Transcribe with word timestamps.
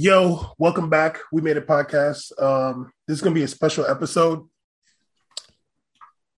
Yo, 0.00 0.52
welcome 0.58 0.88
back. 0.88 1.18
We 1.32 1.42
made 1.42 1.56
a 1.56 1.60
podcast. 1.60 2.30
Um, 2.40 2.92
this 3.08 3.16
is 3.16 3.20
going 3.20 3.34
to 3.34 3.38
be 3.38 3.42
a 3.42 3.48
special 3.48 3.84
episode. 3.84 4.48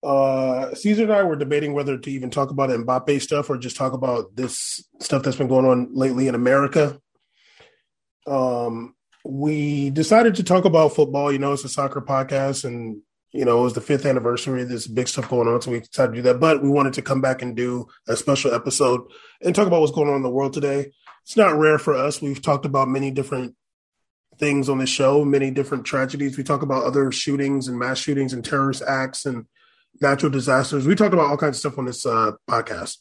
Uh, 0.01 0.73
Caesar 0.73 1.03
and 1.03 1.13
I 1.13 1.21
were 1.21 1.35
debating 1.35 1.73
whether 1.73 1.95
to 1.95 2.09
even 2.09 2.31
talk 2.31 2.49
about 2.49 2.71
Mbappe 2.71 3.21
stuff 3.21 3.51
or 3.51 3.59
just 3.59 3.75
talk 3.75 3.93
about 3.93 4.35
this 4.35 4.83
stuff 4.99 5.21
that's 5.21 5.37
been 5.37 5.47
going 5.47 5.67
on 5.67 5.89
lately 5.93 6.27
in 6.27 6.33
America. 6.33 6.99
Um, 8.25 8.95
we 9.23 9.91
decided 9.91 10.33
to 10.37 10.43
talk 10.43 10.65
about 10.65 10.95
football. 10.95 11.31
You 11.31 11.37
know, 11.37 11.53
it's 11.53 11.63
a 11.63 11.69
soccer 11.69 12.01
podcast, 12.01 12.65
and 12.65 13.03
you 13.31 13.45
know, 13.45 13.59
it 13.59 13.63
was 13.65 13.73
the 13.73 13.81
fifth 13.81 14.07
anniversary. 14.07 14.63
There's 14.63 14.87
big 14.87 15.07
stuff 15.07 15.29
going 15.29 15.47
on, 15.47 15.61
so 15.61 15.69
we 15.69 15.81
decided 15.81 16.13
to 16.13 16.17
do 16.17 16.21
that. 16.23 16.39
But 16.39 16.63
we 16.63 16.69
wanted 16.69 16.93
to 16.93 17.03
come 17.03 17.21
back 17.21 17.43
and 17.43 17.55
do 17.55 17.85
a 18.07 18.15
special 18.15 18.55
episode 18.55 19.01
and 19.39 19.53
talk 19.53 19.67
about 19.67 19.81
what's 19.81 19.93
going 19.93 20.09
on 20.09 20.15
in 20.15 20.23
the 20.23 20.31
world 20.31 20.53
today. 20.53 20.93
It's 21.23 21.37
not 21.37 21.57
rare 21.57 21.77
for 21.77 21.95
us. 21.95 22.21
We've 22.21 22.41
talked 22.41 22.65
about 22.65 22.87
many 22.87 23.11
different 23.11 23.55
things 24.37 24.69
on 24.69 24.79
the 24.79 24.87
show, 24.87 25.23
many 25.23 25.51
different 25.51 25.85
tragedies. 25.85 26.37
We 26.37 26.43
talk 26.43 26.61
about 26.61 26.83
other 26.83 27.11
shootings 27.11 27.67
and 27.67 27.77
mass 27.77 27.99
shootings 27.99 28.33
and 28.33 28.43
terrorist 28.43 28.81
acts 28.81 29.25
and 29.25 29.45
natural 30.01 30.31
disasters. 30.31 30.87
We 30.87 30.95
talked 30.95 31.13
about 31.13 31.27
all 31.27 31.37
kinds 31.37 31.57
of 31.57 31.59
stuff 31.59 31.77
on 31.77 31.85
this 31.85 32.05
uh, 32.05 32.31
podcast. 32.49 32.97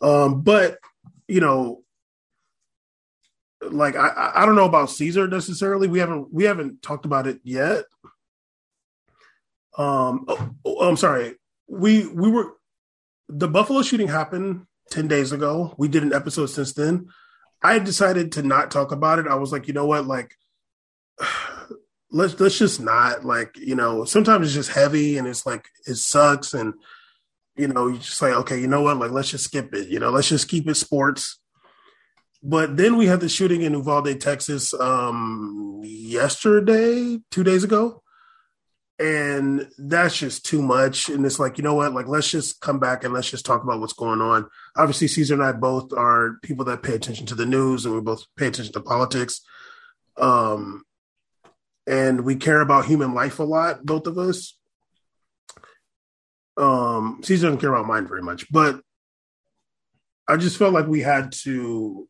Um, 0.00 0.42
but 0.42 0.78
you 1.28 1.40
know, 1.40 1.82
like 3.62 3.96
I, 3.96 4.32
I 4.34 4.46
don't 4.46 4.56
know 4.56 4.64
about 4.64 4.90
Caesar 4.90 5.28
necessarily. 5.28 5.88
We 5.88 6.00
haven't 6.00 6.32
we 6.32 6.44
haven't 6.44 6.82
talked 6.82 7.06
about 7.06 7.26
it 7.26 7.40
yet. 7.44 7.84
Um, 9.78 10.26
oh, 10.28 10.50
oh, 10.64 10.88
I'm 10.88 10.96
sorry. 10.96 11.36
We 11.68 12.06
we 12.06 12.30
were 12.30 12.52
the 13.28 13.48
Buffalo 13.48 13.82
shooting 13.82 14.08
happened 14.08 14.66
ten 14.90 15.08
days 15.08 15.32
ago. 15.32 15.74
We 15.78 15.88
did 15.88 16.02
an 16.02 16.12
episode 16.12 16.46
since 16.46 16.72
then. 16.72 17.08
I 17.62 17.78
decided 17.78 18.32
to 18.32 18.42
not 18.42 18.70
talk 18.70 18.92
about 18.92 19.18
it. 19.18 19.26
I 19.26 19.36
was 19.36 19.52
like, 19.52 19.68
you 19.68 19.74
know 19.74 19.86
what, 19.86 20.06
like 20.06 20.34
let's 22.10 22.38
let's 22.40 22.58
just 22.58 22.80
not 22.80 23.24
like 23.24 23.56
you 23.56 23.74
know. 23.74 24.04
Sometimes 24.04 24.46
it's 24.46 24.54
just 24.54 24.72
heavy 24.72 25.18
and 25.18 25.26
it's 25.26 25.46
like 25.46 25.66
it 25.86 25.96
sucks 25.96 26.54
and 26.54 26.74
you 27.56 27.68
know 27.68 27.88
you 27.88 27.98
just 27.98 28.20
like 28.22 28.34
okay, 28.34 28.60
you 28.60 28.66
know 28.66 28.82
what, 28.82 28.98
like 28.98 29.10
let's 29.10 29.30
just 29.30 29.44
skip 29.44 29.74
it. 29.74 29.88
You 29.88 30.00
know, 30.00 30.10
let's 30.10 30.28
just 30.28 30.48
keep 30.48 30.68
it 30.68 30.74
sports. 30.74 31.38
But 32.42 32.76
then 32.76 32.96
we 32.96 33.06
had 33.06 33.20
the 33.20 33.28
shooting 33.28 33.62
in 33.62 33.72
Uvalde, 33.72 34.20
Texas, 34.20 34.74
um, 34.74 35.80
yesterday, 35.84 37.20
two 37.30 37.44
days 37.44 37.62
ago. 37.62 38.01
And 39.02 39.68
that's 39.78 40.16
just 40.16 40.46
too 40.46 40.62
much. 40.62 41.08
And 41.08 41.26
it's 41.26 41.40
like, 41.40 41.58
you 41.58 41.64
know 41.64 41.74
what? 41.74 41.92
Like, 41.92 42.06
let's 42.06 42.30
just 42.30 42.60
come 42.60 42.78
back 42.78 43.02
and 43.02 43.12
let's 43.12 43.28
just 43.28 43.44
talk 43.44 43.64
about 43.64 43.80
what's 43.80 43.94
going 43.94 44.20
on. 44.20 44.48
Obviously, 44.76 45.08
Caesar 45.08 45.34
and 45.34 45.42
I 45.42 45.50
both 45.50 45.92
are 45.92 46.36
people 46.44 46.64
that 46.66 46.84
pay 46.84 46.94
attention 46.94 47.26
to 47.26 47.34
the 47.34 47.44
news 47.44 47.84
and 47.84 47.96
we 47.96 48.00
both 48.00 48.24
pay 48.36 48.46
attention 48.46 48.72
to 48.74 48.80
politics. 48.80 49.40
Um, 50.16 50.84
and 51.84 52.20
we 52.20 52.36
care 52.36 52.60
about 52.60 52.84
human 52.84 53.12
life 53.12 53.40
a 53.40 53.42
lot, 53.42 53.84
both 53.84 54.06
of 54.06 54.18
us. 54.18 54.56
Um, 56.56 57.22
Caesar 57.24 57.48
doesn't 57.48 57.60
care 57.60 57.74
about 57.74 57.88
mine 57.88 58.06
very 58.06 58.22
much, 58.22 58.52
but 58.52 58.82
I 60.28 60.36
just 60.36 60.58
felt 60.58 60.74
like 60.74 60.86
we 60.86 61.00
had 61.00 61.32
to 61.42 62.08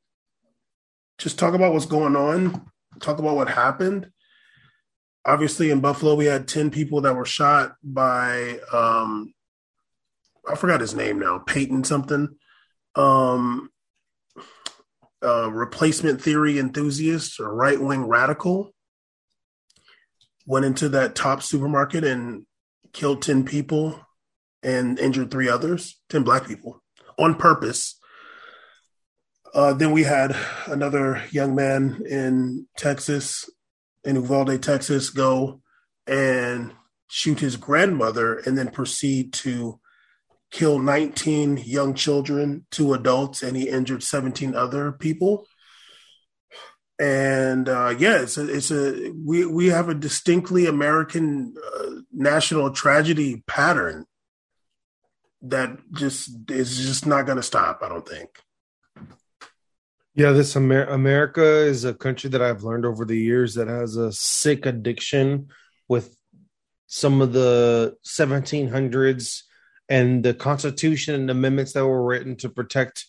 just 1.17 1.39
talk 1.39 1.55
about 1.55 1.73
what's 1.73 1.87
going 1.87 2.17
on, 2.17 2.71
talk 3.01 3.19
about 3.19 3.37
what 3.37 3.49
happened. 3.49 4.11
Obviously, 5.25 5.71
in 5.71 5.81
Buffalo, 5.81 6.15
we 6.15 6.27
had 6.27 6.49
10 6.49 6.71
people 6.71 7.03
that 7.03 7.15
were 7.15 7.25
shot 7.25 7.75
by, 7.83 8.59
um, 8.73 9.33
I 10.49 10.57
forgot 10.57 10.81
his 10.81 10.95
name 10.95 11.21
now, 11.21 11.39
Payton 11.39 11.85
something, 11.85 12.29
um, 12.97 13.71
uh, 15.23 15.51
replacement 15.51 16.21
theory 16.21 16.59
enthusiast 16.59 17.39
or 17.39 17.55
right 17.55 17.81
wing 17.81 18.07
radical. 18.07 18.73
Went 20.45 20.65
into 20.65 20.89
that 20.89 21.15
top 21.15 21.43
supermarket 21.43 22.03
and 22.03 22.45
killed 22.93 23.23
10 23.23 23.45
people 23.45 24.01
and 24.65 24.99
injured 24.99 25.31
three 25.31 25.49
others, 25.49 26.01
10 26.09 26.25
black 26.25 26.47
people 26.47 26.83
on 27.17 27.37
purpose 27.37 28.01
uh, 29.55 29.75
then 29.75 29.93
we 29.93 30.03
had 30.03 30.35
another 30.67 31.23
young 31.31 31.55
man 31.55 32.03
in 32.09 32.67
Texas, 32.77 33.51
in 34.05 34.17
Uvalde, 34.17 34.63
Texas, 34.63 35.11
go 35.11 35.61
and 36.07 36.73
shoot 37.09 37.41
his 37.41 37.57
grandmother 37.57 38.39
and 38.39 38.57
then 38.57 38.71
proceed 38.71 39.33
to 39.33 39.79
kill 40.51 40.79
19 40.79 41.59
young 41.59 41.95
children, 41.95 42.67
two 42.71 42.95
adults, 42.95 43.43
and 43.43 43.57
he 43.57 43.69
injured 43.69 44.03
17 44.03 44.55
other 44.55 44.93
people. 44.93 45.47
And 46.99 47.69
uh, 47.69 47.95
yeah, 47.99 48.23
it's 48.23 48.37
a, 48.37 48.49
it's 48.49 48.71
a 48.71 49.11
we 49.11 49.45
we 49.45 49.67
have 49.69 49.89
a 49.89 49.95
distinctly 49.95 50.67
American 50.67 51.55
uh, 51.75 51.91
national 52.13 52.71
tragedy 52.71 53.43
pattern 53.49 54.05
that 55.41 55.79
just 55.93 56.51
is 56.51 56.79
just 56.79 57.07
not 57.07 57.27
going 57.27 57.37
to 57.37 57.43
stop. 57.43 57.81
I 57.83 57.89
don't 57.89 58.09
think. 58.09 58.31
Yeah, 60.15 60.33
this 60.33 60.57
Amer- 60.57 60.85
America 60.87 61.43
is 61.43 61.85
a 61.85 61.95
country 61.95 62.29
that 62.31 62.43
I've 62.43 62.65
learned 62.65 62.85
over 62.85 63.05
the 63.05 63.17
years 63.17 63.55
that 63.55 63.69
has 63.69 63.97
a 63.97 64.13
sick 64.13 64.67
addiction 64.67 65.49
with 65.89 66.15
some 66.87 67.23
of 67.23 67.33
the 67.33 67.97
1700s 68.05 69.43
and 69.89 70.23
the 70.23 70.35
Constitution 70.35 71.15
and 71.15 71.31
amendments 71.31 71.73
that 71.73 71.87
were 71.87 72.05
written 72.05 72.37
to 72.37 72.51
protect 72.51 73.07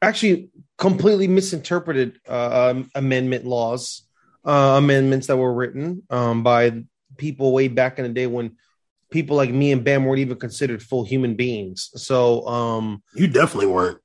actually 0.00 0.50
completely 0.76 1.26
misinterpreted 1.26 2.20
uh, 2.28 2.70
um, 2.70 2.90
amendment 2.94 3.44
laws, 3.44 4.06
uh, 4.44 4.74
amendments 4.78 5.26
that 5.26 5.36
were 5.36 5.52
written 5.52 6.04
um, 6.10 6.44
by 6.44 6.84
people 7.16 7.52
way 7.52 7.66
back 7.66 7.98
in 7.98 8.04
the 8.04 8.10
day 8.10 8.26
when 8.26 8.56
people 9.10 9.36
like 9.36 9.50
me 9.50 9.72
and 9.72 9.84
Bam 9.84 10.04
weren't 10.04 10.20
even 10.20 10.38
considered 10.38 10.82
full 10.82 11.04
human 11.04 11.34
beings. 11.34 11.90
So 11.94 12.46
um, 12.46 13.02
you 13.14 13.26
definitely 13.26 13.66
weren't. 13.66 13.98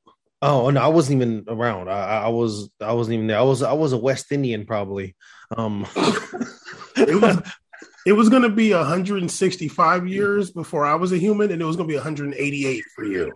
Oh 0.46 0.70
no, 0.72 0.82
I 0.82 0.88
wasn't 0.88 1.22
even 1.22 1.46
around. 1.48 1.90
I, 1.90 2.24
I 2.24 2.28
was 2.28 2.70
I 2.82 2.92
wasn't 2.92 3.14
even 3.14 3.28
there. 3.28 3.38
I 3.38 3.44
was 3.44 3.64
I 3.64 3.72
was 3.72 3.94
a 3.94 3.98
West 3.98 4.30
Indian 4.34 4.66
probably. 4.66 5.16
Um 5.56 5.88
it 6.98 7.22
was 7.22 7.42
it 8.06 8.12
was 8.12 8.28
gonna 8.28 8.50
be 8.50 8.74
165 8.74 10.06
years 10.06 10.52
before 10.52 10.86
I 10.86 10.96
was 10.96 11.14
a 11.14 11.18
human, 11.18 11.50
and 11.50 11.62
it 11.62 11.66
was 11.66 11.78
gonna 11.78 11.88
be 11.88 11.96
188 11.96 12.84
for 12.94 13.06
you. 13.06 13.32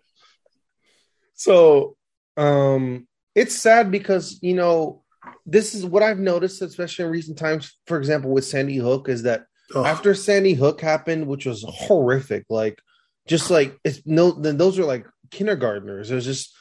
So 1.36 1.96
um 2.36 3.08
it's 3.36 3.56
sad 3.56 3.90
because 3.90 4.40
you 4.42 4.56
know 4.56 5.04
this 5.46 5.76
is 5.76 5.86
what 5.86 6.04
I've 6.04 6.20
noticed, 6.20 6.62
especially 6.62 7.06
in 7.06 7.12
recent 7.12 7.38
times, 7.38 7.78
for 7.88 7.98
example, 7.98 8.32
with 8.32 8.44
Sandy 8.44 8.76
Hook, 8.76 9.08
is 9.08 9.24
that 9.24 9.46
Ugh. 9.74 9.86
after 9.86 10.14
Sandy 10.14 10.56
Hook 10.56 10.82
happened, 10.82 11.26
which 11.28 11.46
was 11.46 11.64
horrific, 11.66 12.44
like 12.50 12.82
just 13.30 13.50
like 13.50 13.78
it's 13.86 14.02
no 14.06 14.32
then 14.32 14.58
those 14.58 14.78
are 14.78 14.84
like 14.84 15.06
kindergartners. 15.32 16.10
There's 16.10 16.26
just 16.26 16.54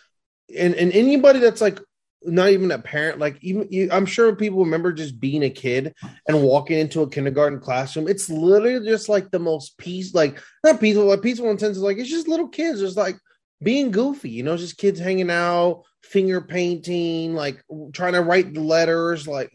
and 0.55 0.75
and 0.75 0.93
anybody 0.93 1.39
that's 1.39 1.61
like 1.61 1.81
not 2.23 2.51
even 2.51 2.71
a 2.71 2.79
parent 2.79 3.19
like 3.19 3.39
even 3.43 3.69
you, 3.71 3.89
i'm 3.93 4.07
sure 4.07 4.35
people 4.35 4.65
remember 4.65 4.93
just 4.93 5.21
being 5.21 5.45
a 5.45 5.51
kid 5.51 5.95
and 6.27 6.43
walking 6.43 6.79
into 6.79 7.03
a 7.03 7.09
kindergarten 7.09 7.61
classroom 7.61 8.09
it's 8.09 8.29
literally 8.29 8.85
just 8.85 9.09
like 9.09 9.31
the 9.31 9.39
most 9.39 9.79
peace 9.79 10.15
like 10.15 10.41
not 10.65 10.81
peaceful 10.81 11.05
like 11.05 11.23
peaceful 11.23 11.51
in 11.51 11.59
sense 11.59 11.77
of 11.77 11.83
like 11.83 11.99
it's 11.99 12.11
just 12.11 12.29
little 12.29 12.49
kids 12.49 12.81
just 12.81 12.97
like 12.97 13.17
being 13.63 13.91
goofy 13.91 14.31
you 14.31 14.43
know 14.43 14.57
just 14.57 14.77
kids 14.77 14.99
hanging 14.99 15.31
out 15.31 15.83
finger 16.03 16.41
painting 16.41 17.35
like 17.35 17.63
trying 17.93 18.13
to 18.13 18.21
write 18.21 18.53
the 18.55 18.61
letters 18.61 19.27
like 19.27 19.53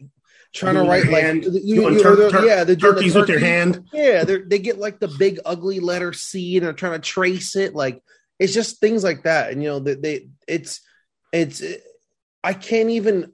trying 0.52 0.74
to 0.74 0.82
write 0.82 1.08
like 1.08 1.44
you, 1.44 1.60
you, 1.62 2.02
tur- 2.02 2.30
tur- 2.30 2.46
yeah 2.46 2.64
they're 2.64 2.76
turkeys 2.76 3.14
the 3.14 3.20
turkey. 3.20 3.32
with 3.32 3.40
their 3.40 3.50
hand 3.50 3.84
yeah 3.92 4.24
they 4.24 4.38
they 4.38 4.58
get 4.58 4.78
like 4.78 4.98
the 4.98 5.08
big 5.08 5.38
ugly 5.46 5.80
letter 5.80 6.12
c 6.12 6.56
and 6.56 6.66
they're 6.66 6.72
trying 6.72 6.92
to 6.92 6.98
trace 6.98 7.56
it 7.56 7.74
like 7.74 8.02
it's 8.38 8.54
just 8.54 8.80
things 8.80 9.04
like 9.04 9.24
that 9.24 9.52
and 9.52 9.62
you 9.62 9.68
know 9.68 9.78
they, 9.78 9.94
they 9.94 10.28
it's 10.48 10.80
it's 11.32 11.62
i 12.42 12.52
can't 12.52 12.90
even 12.90 13.32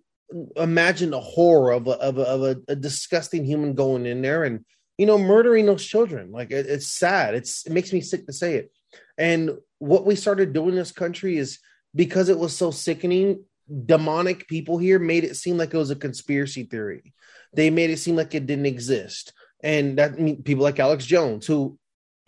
imagine 0.57 1.11
the 1.11 1.21
horror 1.21 1.73
of 1.73 1.87
a, 1.87 1.93
of, 1.93 2.19
a, 2.19 2.23
of 2.23 2.43
a, 2.43 2.57
a, 2.69 2.77
disgusting 2.77 3.45
human 3.45 3.75
going 3.75 4.05
in 4.05 4.21
there 4.21 4.45
and 4.45 4.65
you 4.99 5.07
know 5.07 5.19
murdering 5.19 5.67
those 5.67 5.85
children. 5.85 6.31
Like 6.31 6.51
it, 6.51 6.67
it's 6.67 6.89
sad. 6.89 7.35
It's 7.35 7.67
it 7.67 7.73
makes 7.73 7.93
me 7.93 8.01
sick 8.01 8.27
to 8.27 8.33
say 8.33 8.57
it. 8.57 8.73
And 9.17 9.53
what 9.79 10.05
we 10.05 10.17
started 10.17 10.53
doing 10.53 10.71
in 10.71 10.77
this 10.77 10.93
country 10.93 11.39
is 11.39 11.59
because 11.95 12.29
it 12.29 12.39
was 12.39 12.55
so 12.55 12.71
sickening 12.71 13.45
demonic 13.87 14.49
people 14.49 14.79
here 14.79 14.99
made 14.99 15.25
it 15.25 15.37
seem 15.37 15.57
like 15.57 15.73
it 15.73 15.79
was 15.79 15.91
a 15.91 15.97
conspiracy 15.97 16.65
theory. 16.65 17.15
They 17.55 17.71
made 17.71 17.91
it 17.91 17.99
seem 17.99 18.17
like 18.17 18.35
it 18.35 18.47
didn't 18.47 18.67
exist. 18.67 19.33
And 19.63 19.99
that 19.99 20.19
mean, 20.19 20.43
people 20.43 20.63
like 20.63 20.79
alex 20.79 21.05
jones 21.05 21.47
who 21.47 21.79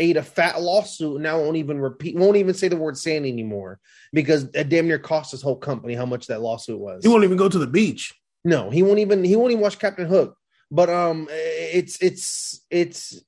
ate 0.01 0.17
a 0.17 0.23
fat 0.23 0.61
lawsuit 0.61 1.15
and 1.15 1.23
now 1.23 1.39
won't 1.39 1.57
even 1.57 1.79
repeat, 1.81 2.17
won't 2.17 2.37
even 2.37 2.55
say 2.55 2.69
the 2.69 2.77
word 2.77 2.97
sand 2.97 3.27
anymore 3.27 3.79
because 4.13 4.45
it 4.55 4.69
damn 4.69 4.89
near 4.89 4.99
cost 4.99 5.31
his 5.31 5.43
whole 5.43 5.57
company 5.57 5.95
how 5.95 6.07
much 6.07 6.27
that 6.27 6.41
lawsuit 6.41 6.81
was. 6.81 7.05
He 7.05 7.09
won't 7.09 7.25
even 7.25 7.37
go 7.37 7.49
to 7.49 7.59
the 7.59 7.67
beach. 7.67 8.15
No, 8.45 8.71
he 8.71 8.83
won't 8.83 8.99
even 8.99 9.23
he 9.23 9.37
won't 9.37 9.53
even 9.53 9.63
watch 9.63 9.79
Captain 9.79 10.07
Hook. 10.07 10.37
But 10.71 10.89
um, 10.89 11.29
it's 11.31 12.01
it's 12.03 12.65
it's 12.71 13.21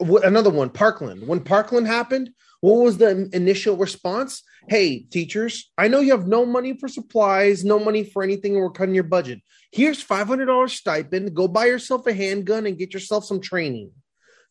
another 0.00 0.50
one. 0.50 0.70
Parkland. 0.70 1.26
When 1.26 1.40
Parkland 1.40 1.86
happened, 1.86 2.30
What 2.60 2.82
was 2.82 2.98
the 2.98 3.28
initial 3.32 3.76
response? 3.76 4.42
Hey, 4.68 5.00
teachers, 5.00 5.70
I 5.78 5.88
know 5.88 6.00
you 6.00 6.10
have 6.12 6.26
no 6.26 6.44
money 6.44 6.76
for 6.76 6.88
supplies, 6.88 7.64
no 7.64 7.78
money 7.78 8.02
for 8.04 8.22
anything, 8.22 8.54
and 8.54 8.62
we're 8.62 8.70
cutting 8.70 8.94
your 8.94 9.04
budget. 9.04 9.40
Here's 9.70 10.02
$500 10.04 10.70
stipend. 10.70 11.34
Go 11.34 11.46
buy 11.48 11.66
yourself 11.66 12.06
a 12.06 12.12
handgun 12.12 12.66
and 12.66 12.78
get 12.78 12.92
yourself 12.92 13.24
some 13.24 13.40
training. 13.40 13.92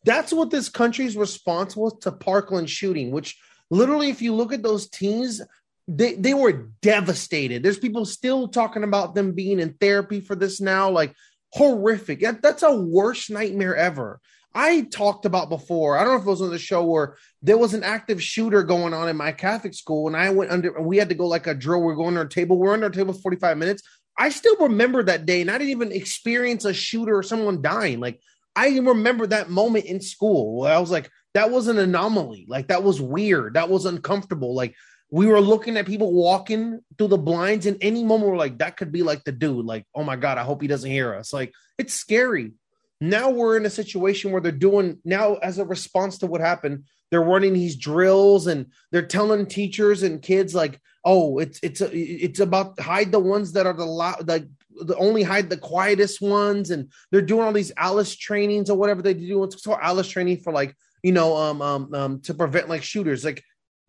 That's 0.06 0.31
what 0.31 0.52
this 0.52 0.69
country's 0.69 1.18
response 1.18 1.75
was 1.75 1.98
to 2.02 2.12
Parkland 2.12 2.69
shooting, 2.69 3.12
which 3.12 3.38
literally, 3.69 4.10
if 4.10 4.22
you 4.22 4.34
look 4.34 4.54
at 4.54 4.63
those 4.63 4.88
teens, 4.88 5.42
they, 5.88 6.16
they 6.16 6.34
were 6.34 6.69
devastated. 6.81 7.62
There's 7.62 7.80
people 7.80 8.06
still 8.06 8.48
talking 8.48 8.84
about 8.84 9.16
them 9.16 9.34
being 9.34 9.60
in 9.60 9.74
therapy 9.74 10.22
for 10.22 10.36
this 10.36 10.62
now. 10.62 10.90
Like, 10.90 11.13
horrific. 11.54 12.22
That, 12.22 12.42
that's 12.42 12.63
a 12.63 12.75
worst 12.75 13.30
nightmare 13.30 13.75
ever. 13.75 14.19
I 14.54 14.81
talked 14.84 15.25
about 15.25 15.50
before. 15.50 15.98
I 15.98 16.04
don't 16.04 16.13
know 16.13 16.22
if 16.22 16.25
it 16.25 16.30
was 16.30 16.42
on 16.42 16.50
the 16.50 16.57
show 16.57 16.86
where 16.86 17.18
there 17.42 17.57
was 17.57 17.74
an 17.74 17.84
active 17.84 18.24
shooter 18.24 18.63
going 18.63 18.94
on 18.94 19.10
in 19.10 19.18
my 19.18 19.34
Catholic 19.34 19.74
school, 19.74 20.07
and 20.07 20.16
I 20.16 20.30
went 20.30 20.52
under. 20.52 20.81
We 20.81 20.98
had 20.98 21.10
to 21.10 21.16
go 21.16 21.28
like 21.28 21.48
a 21.48 21.54
drill. 21.54 21.81
We're 21.81 21.96
going 21.96 22.13
to 22.13 22.22
our 22.22 22.25
table. 22.28 22.57
We're 22.57 22.74
under 22.74 22.86
our 22.86 22.92
table 22.92 23.13
forty 23.13 23.38
five 23.38 23.57
minutes. 23.57 23.84
I 24.18 24.30
still 24.30 24.56
remember 24.57 25.04
that 25.04 25.25
day, 25.25 25.42
and 25.42 25.52
I 25.52 25.57
didn't 25.57 25.72
even 25.72 25.92
experience 25.92 26.63
a 26.63 26.74
shooter 26.74 27.18
or 27.18 27.24
someone 27.24 27.62
dying. 27.62 28.00
Like 28.00 28.22
I 28.56 28.69
remember 28.78 29.28
that 29.28 29.50
moment 29.50 29.86
in 29.86 30.02
school. 30.02 30.60
Where 30.60 30.74
I 30.74 30.80
was 30.80 30.92
like, 30.92 31.10
that 31.34 31.52
was 31.52 31.68
an 31.68 31.78
anomaly. 31.78 32.46
Like 32.48 32.69
that 32.69 32.84
was 32.84 33.02
weird. 33.02 33.56
That 33.56 33.69
was 33.69 33.86
uncomfortable. 33.86 34.56
Like 34.56 34.75
we 35.12 35.28
were 35.28 35.42
looking 35.42 35.78
at 35.78 35.86
people 35.86 36.13
walking 36.13 36.80
through 36.98 37.10
the 37.10 37.18
blinds, 37.18 37.66
and 37.66 37.78
any 37.81 38.04
moment 38.04 38.31
we're 38.31 38.38
like, 38.38 38.60
that 38.60 38.78
could 38.78 38.92
be 38.92 39.04
like 39.04 39.24
the 39.24 39.31
dude. 39.31 39.66
Like, 39.66 39.86
oh 39.94 40.04
my 40.04 40.16
god, 40.16 40.38
I 40.38 40.44
hope 40.44 40.62
he 40.62 40.68
doesn't 40.68 40.90
hear 40.90 41.13
us. 41.13 41.34
Like 41.34 41.54
it's 41.78 41.94
scary. 41.94 42.54
Now 43.02 43.30
we're 43.30 43.57
in 43.57 43.66
a 43.66 43.69
situation 43.69 44.31
where 44.31 44.42
they're 44.42 44.52
doing 44.52 45.00
now 45.04 45.36
as 45.36 45.57
a 45.57 45.66
response 45.66 46.18
to 46.19 46.28
what 46.28 46.42
happened. 46.42 46.86
They're 47.12 47.22
running 47.22 47.54
these 47.54 47.75
drills 47.75 48.48
and 48.48 48.68
they're 48.92 49.06
telling 49.06 49.46
teachers 49.46 50.02
and 50.04 50.22
kids 50.22 50.56
like, 50.56 50.80
"Oh, 51.04 51.38
it's 51.40 51.60
it's 51.62 51.81
it's 51.81 52.40
about 52.40 52.80
hide 52.80 53.12
the 53.12 53.19
ones 53.19 53.52
that 53.54 53.68
are 53.68 53.74
the 53.74 53.86
like 53.86 54.48
the 54.81 54.95
only 54.98 55.24
hide 55.24 55.50
the 55.50 55.57
quietest 55.57 56.22
ones." 56.22 56.72
And 56.72 56.92
they're 57.12 57.22
doing 57.22 57.44
all 57.44 57.54
these 57.54 57.72
Alice 57.77 58.16
trainings 58.16 58.69
or 58.69 58.77
whatever 58.77 59.01
they 59.01 59.13
do. 59.13 59.44
It's 59.44 59.62
called 59.62 59.80
Alice 59.81 60.07
training 60.07 60.38
for 60.38 60.54
like 60.54 60.75
you 61.04 61.12
know 61.12 61.36
um 61.36 61.62
um 61.62 61.94
um 61.94 62.22
to 62.22 62.33
prevent 62.33 62.69
like 62.69 62.83
shooters. 62.83 63.24
Like 63.25 63.44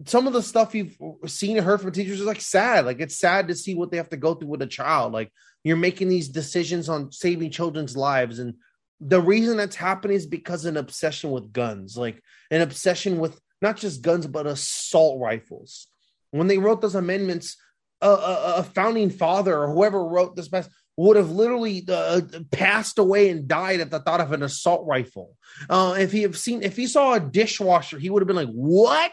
some 0.04 0.26
of 0.26 0.32
the 0.32 0.42
stuff 0.42 0.74
you've 0.74 0.96
seen 1.26 1.56
and 1.56 1.66
heard 1.66 1.80
from 1.80 1.92
teachers 1.92 2.20
is 2.20 2.26
like 2.26 2.40
sad. 2.40 2.84
Like 2.84 3.00
it's 3.00 3.16
sad 3.16 3.48
to 3.48 3.54
see 3.54 3.74
what 3.74 3.90
they 3.90 3.96
have 3.96 4.10
to 4.10 4.16
go 4.16 4.34
through 4.34 4.48
with 4.48 4.62
a 4.62 4.66
child. 4.66 5.12
Like 5.12 5.32
you're 5.64 5.76
making 5.76 6.08
these 6.08 6.28
decisions 6.28 6.88
on 6.88 7.12
saving 7.12 7.50
children's 7.50 7.96
lives 7.96 8.38
and 8.38 8.54
the 9.00 9.20
reason 9.20 9.56
that's 9.56 9.76
happening 9.76 10.16
is 10.16 10.26
because 10.26 10.64
an 10.64 10.76
obsession 10.76 11.30
with 11.30 11.52
guns, 11.52 11.96
like 11.96 12.22
an 12.50 12.62
obsession 12.62 13.18
with 13.18 13.38
not 13.60 13.76
just 13.76 14.02
guns 14.02 14.26
but 14.26 14.46
assault 14.46 15.20
rifles. 15.20 15.88
When 16.30 16.46
they 16.46 16.58
wrote 16.58 16.80
those 16.80 16.94
amendments, 16.94 17.56
a, 18.00 18.08
a, 18.08 18.54
a 18.58 18.62
founding 18.62 19.10
father 19.10 19.56
or 19.56 19.72
whoever 19.72 20.04
wrote 20.04 20.36
this 20.36 20.50
mess 20.52 20.68
would 20.96 21.16
have 21.16 21.30
literally 21.30 21.84
uh, 21.88 22.20
passed 22.50 22.98
away 22.98 23.28
and 23.28 23.46
died 23.46 23.80
at 23.80 23.90
the 23.90 24.00
thought 24.00 24.20
of 24.20 24.32
an 24.32 24.42
assault 24.42 24.86
rifle. 24.86 25.36
Uh, 25.68 25.94
if 25.98 26.12
he 26.12 26.22
have 26.22 26.38
seen, 26.38 26.62
if 26.62 26.76
he 26.76 26.86
saw 26.86 27.14
a 27.14 27.20
dishwasher, 27.20 27.98
he 27.98 28.08
would 28.08 28.22
have 28.22 28.26
been 28.26 28.36
like, 28.36 28.48
"What?" 28.48 29.12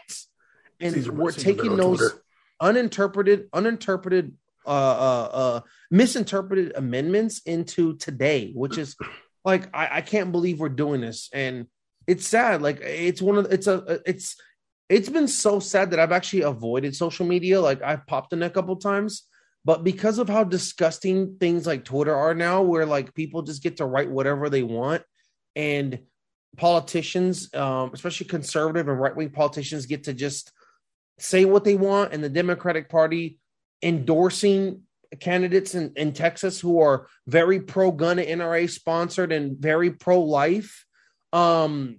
And 0.80 0.94
Caesar, 0.94 1.12
we're 1.12 1.32
Caesar 1.32 1.44
taking 1.44 1.76
those 1.76 1.98
Twitter. 1.98 2.22
uninterpreted, 2.60 3.48
uninterpreted, 3.52 4.32
uh, 4.66 4.68
uh, 4.68 5.28
uh, 5.32 5.60
misinterpreted 5.90 6.72
amendments 6.74 7.40
into 7.44 7.96
today, 7.96 8.52
which 8.54 8.78
is 8.78 8.96
like 9.44 9.68
I, 9.74 9.98
I 9.98 10.00
can't 10.00 10.32
believe 10.32 10.60
we're 10.60 10.70
doing 10.70 11.02
this 11.02 11.28
and 11.32 11.66
it's 12.06 12.26
sad 12.26 12.62
like 12.62 12.80
it's 12.80 13.22
one 13.22 13.38
of 13.38 13.52
it's 13.52 13.66
a 13.66 14.00
it's 14.06 14.36
it's 14.88 15.08
been 15.08 15.28
so 15.28 15.58
sad 15.58 15.90
that 15.90 16.00
i've 16.00 16.12
actually 16.12 16.42
avoided 16.42 16.94
social 16.94 17.26
media 17.26 17.60
like 17.60 17.82
i've 17.82 18.06
popped 18.06 18.32
in 18.32 18.42
a 18.42 18.50
couple 18.50 18.76
times 18.76 19.24
but 19.64 19.82
because 19.82 20.18
of 20.18 20.28
how 20.28 20.44
disgusting 20.44 21.36
things 21.38 21.66
like 21.66 21.84
twitter 21.84 22.14
are 22.14 22.34
now 22.34 22.62
where 22.62 22.86
like 22.86 23.14
people 23.14 23.42
just 23.42 23.62
get 23.62 23.76
to 23.78 23.86
write 23.86 24.10
whatever 24.10 24.48
they 24.48 24.62
want 24.62 25.02
and 25.56 25.98
politicians 26.56 27.52
um, 27.54 27.90
especially 27.92 28.26
conservative 28.26 28.88
and 28.88 29.00
right-wing 29.00 29.30
politicians 29.30 29.86
get 29.86 30.04
to 30.04 30.12
just 30.12 30.52
say 31.18 31.44
what 31.44 31.64
they 31.64 31.74
want 31.74 32.12
and 32.12 32.22
the 32.22 32.28
democratic 32.28 32.88
party 32.88 33.38
endorsing 33.82 34.82
candidates 35.20 35.74
in, 35.74 35.92
in 35.96 36.12
Texas 36.12 36.60
who 36.60 36.80
are 36.80 37.06
very 37.26 37.60
pro 37.60 37.90
gun 37.90 38.16
NRA 38.16 38.68
sponsored 38.68 39.32
and 39.32 39.56
very 39.58 39.90
pro 39.90 40.20
life. 40.20 40.84
Um, 41.32 41.98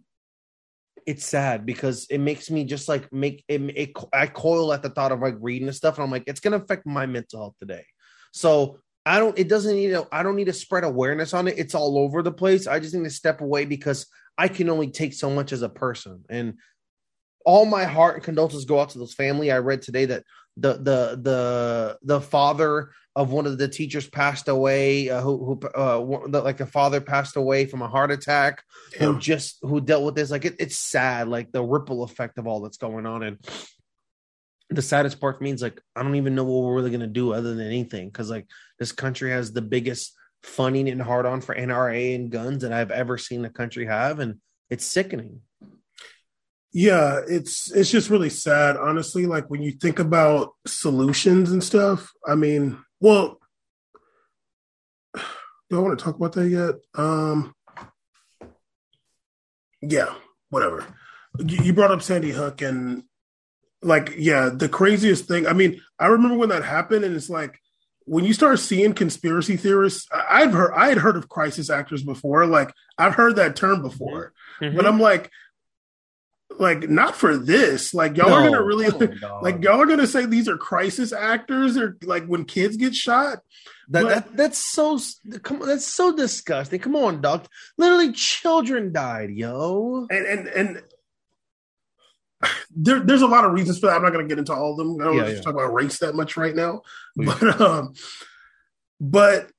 it's 1.05 1.25
sad 1.25 1.65
because 1.65 2.07
it 2.09 2.17
makes 2.19 2.49
me 2.49 2.63
just 2.63 2.87
like 2.89 3.11
make 3.11 3.43
it, 3.47 3.61
it, 3.75 3.93
I 4.11 4.27
coil 4.27 4.73
at 4.73 4.81
the 4.81 4.89
thought 4.89 5.11
of 5.11 5.19
like 5.19 5.35
reading 5.39 5.67
this 5.67 5.77
stuff, 5.77 5.95
and 5.95 6.03
I'm 6.03 6.11
like, 6.11 6.23
it's 6.27 6.39
gonna 6.39 6.57
affect 6.57 6.85
my 6.85 7.05
mental 7.05 7.39
health 7.39 7.55
today. 7.59 7.85
So 8.31 8.79
I 9.05 9.19
don't. 9.19 9.37
It 9.37 9.47
doesn't 9.47 9.75
need. 9.75 9.95
I 10.11 10.23
don't 10.23 10.35
need 10.35 10.45
to 10.45 10.53
spread 10.53 10.83
awareness 10.83 11.33
on 11.33 11.47
it. 11.47 11.59
It's 11.59 11.75
all 11.75 11.97
over 11.97 12.23
the 12.23 12.31
place. 12.31 12.65
I 12.65 12.79
just 12.79 12.95
need 12.95 13.03
to 13.03 13.09
step 13.09 13.41
away 13.41 13.65
because 13.65 14.07
I 14.37 14.47
can 14.47 14.69
only 14.69 14.89
take 14.89 15.13
so 15.13 15.29
much 15.29 15.51
as 15.51 15.61
a 15.61 15.69
person, 15.69 16.23
and 16.29 16.55
all 17.45 17.65
my 17.65 17.85
heart 17.85 18.15
and 18.15 18.23
condolences 18.23 18.65
go 18.65 18.79
out 18.79 18.89
to 18.89 18.99
those 18.99 19.13
family. 19.13 19.51
I 19.51 19.59
read 19.59 19.83
today 19.83 20.05
that 20.05 20.23
the 20.57 20.73
the 20.73 21.19
the 21.21 21.97
the 22.01 22.21
father 22.21 22.89
of 23.15 23.31
one 23.31 23.45
of 23.45 23.57
the 23.57 23.67
teachers 23.67 24.09
passed 24.09 24.47
away 24.47 25.09
uh, 25.09 25.21
who 25.21 25.59
who 25.61 25.67
uh, 25.69 26.27
the, 26.27 26.41
like 26.41 26.59
a 26.59 26.65
father 26.65 26.99
passed 26.99 27.35
away 27.35 27.65
from 27.65 27.81
a 27.81 27.87
heart 27.87 28.11
attack 28.11 28.63
yeah. 28.93 29.07
who 29.07 29.19
just 29.19 29.57
who 29.61 29.79
dealt 29.79 30.03
with 30.03 30.15
this 30.15 30.31
like 30.31 30.45
it, 30.45 30.55
it's 30.59 30.77
sad 30.77 31.27
like 31.27 31.51
the 31.51 31.63
ripple 31.63 32.03
effect 32.03 32.37
of 32.37 32.47
all 32.47 32.61
that's 32.61 32.77
going 32.77 33.05
on. 33.05 33.23
And 33.23 33.37
the 34.69 34.81
saddest 34.81 35.19
part 35.19 35.41
means 35.41 35.61
like 35.61 35.79
i 35.95 36.01
don't 36.01 36.15
even 36.15 36.33
know 36.33 36.43
what 36.43 36.63
we're 36.63 36.75
really 36.75 36.89
going 36.89 36.99
to 36.99 37.07
do 37.07 37.33
other 37.33 37.53
than 37.53 37.67
anything 37.67 38.07
because 38.07 38.31
like 38.31 38.47
this 38.79 38.91
country 38.91 39.29
has 39.29 39.53
the 39.53 39.61
biggest 39.61 40.13
funding 40.43 40.89
and 40.89 41.01
hard 41.01 41.25
on 41.25 41.39
for 41.39 41.55
nra 41.55 42.15
and 42.15 42.31
guns 42.31 42.63
that 42.63 42.73
i've 42.73 42.91
ever 42.91 43.17
seen 43.17 43.41
the 43.41 43.49
country 43.49 43.85
have 43.85 44.19
and 44.19 44.39
it's 44.69 44.85
sickening. 44.85 45.41
Yeah 46.73 47.21
it's 47.27 47.71
it's 47.71 47.91
just 47.91 48.09
really 48.09 48.29
sad 48.29 48.77
honestly. 48.77 49.25
Like 49.25 49.49
when 49.49 49.61
you 49.61 49.71
think 49.71 49.99
about 49.99 50.53
solutions 50.65 51.51
and 51.51 51.63
stuff 51.63 52.11
i 52.27 52.35
mean 52.35 52.77
well, 53.05 53.39
do 55.69 55.77
I 55.77 55.79
want 55.79 55.97
to 55.97 56.03
talk 56.03 56.15
about 56.15 56.33
that 56.33 56.49
yet? 56.49 56.75
Um, 56.95 57.53
yeah, 59.83 60.15
whatever. 60.49 60.87
You 61.37 61.71
brought 61.73 61.91
up 61.91 62.01
Sandy 62.01 62.31
Hook 62.31 62.63
and 62.63 63.03
like, 63.83 64.15
yeah, 64.17 64.49
the 64.51 64.67
craziest 64.67 65.25
thing. 65.25 65.45
I 65.45 65.53
mean, 65.53 65.81
I 65.99 66.07
remember 66.07 66.35
when 66.35 66.49
that 66.49 66.63
happened, 66.63 67.05
and 67.05 67.15
it's 67.15 67.29
like 67.29 67.59
when 68.05 68.25
you 68.25 68.33
start 68.33 68.57
seeing 68.57 68.93
conspiracy 68.93 69.55
theorists. 69.55 70.07
I've 70.11 70.53
heard 70.53 70.73
I 70.73 70.89
had 70.89 70.97
heard 70.97 71.15
of 71.15 71.29
crisis 71.29 71.69
actors 71.69 72.01
before. 72.01 72.47
Like 72.47 72.73
I've 72.97 73.13
heard 73.13 73.35
that 73.35 73.55
term 73.55 73.83
before, 73.83 74.33
mm-hmm. 74.59 74.75
but 74.75 74.87
I'm 74.87 74.99
like, 74.99 75.29
like 76.59 76.89
not 76.89 77.15
for 77.15 77.37
this. 77.37 77.93
Like 77.93 78.17
y'all 78.17 78.29
no, 78.29 78.35
are 78.35 78.43
gonna 78.43 78.63
really 78.63 78.89
like 79.41 79.63
y'all 79.63 79.81
are 79.81 79.85
gonna 79.85 80.07
say 80.07 80.25
these 80.25 80.47
are 80.47 80.57
crisis 80.57 81.11
actors 81.13 81.77
or 81.77 81.97
like 82.03 82.25
when 82.25 82.45
kids 82.45 82.77
get 82.77 82.95
shot. 82.95 83.39
That, 83.89 84.03
but, 84.03 84.09
that 84.09 84.37
that's 84.37 84.57
so 84.57 84.99
come 85.43 85.61
on 85.61 85.67
that's 85.67 85.85
so 85.85 86.15
disgusting. 86.15 86.79
Come 86.79 86.95
on 86.95 87.21
doc. 87.21 87.47
Literally 87.77 88.11
children 88.11 88.91
died 88.91 89.31
yo. 89.31 90.07
And 90.09 90.25
and 90.25 90.47
and 90.47 90.83
there, 92.75 92.99
there's 92.99 93.21
a 93.21 93.27
lot 93.27 93.45
of 93.45 93.51
reasons 93.51 93.79
for 93.79 93.87
that. 93.87 93.95
I'm 93.95 94.03
not 94.03 94.11
gonna 94.11 94.27
get 94.27 94.39
into 94.39 94.53
all 94.53 94.71
of 94.71 94.77
them. 94.77 94.99
I 95.01 95.03
don't 95.05 95.17
yeah, 95.17 95.27
yeah. 95.27 95.41
talk 95.41 95.53
about 95.53 95.73
race 95.73 95.99
that 95.99 96.15
much 96.15 96.37
right 96.37 96.55
now. 96.55 96.81
Please. 97.15 97.33
but 97.39 97.61
um 97.61 97.93
but 98.99 99.49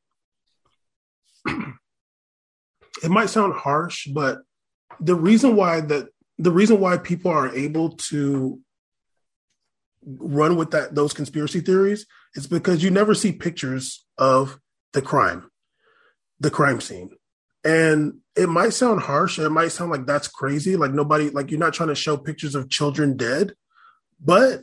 it 1.47 3.11
might 3.11 3.31
sound 3.31 3.55
harsh 3.55 4.09
but 4.09 4.39
the 5.01 5.15
reason 5.15 5.57
why 5.57 5.81
that 5.81 6.09
the 6.39 6.51
reason 6.51 6.81
why 6.81 6.99
people 6.99 7.31
are 7.31 7.55
able 7.55 7.91
to 7.91 8.61
run 10.05 10.57
with 10.57 10.71
that 10.71 10.95
those 10.95 11.13
conspiracy 11.13 11.61
theories 11.61 12.07
is 12.35 12.47
because 12.47 12.83
you 12.83 12.91
never 12.91 13.15
see 13.15 13.33
pictures 13.33 14.05
of 14.19 14.61
the 14.93 15.03
crime, 15.03 15.51
the 16.39 16.51
crime 16.51 16.81
scene. 16.81 17.11
And 17.65 18.19
it 18.37 18.49
might 18.49 18.75
sound 18.75 19.01
harsh, 19.01 19.39
it 19.39 19.51
might 19.51 19.73
sound 19.73 19.91
like 19.91 20.07
that's 20.07 20.29
crazy, 20.29 20.77
like 20.77 20.93
nobody 20.93 21.31
like 21.31 21.51
you're 21.51 21.61
not 21.61 21.75
trying 21.75 21.89
to 21.89 21.95
show 21.95 22.17
pictures 22.17 22.55
of 22.55 22.71
children 22.71 23.17
dead, 23.17 23.55
but 24.21 24.61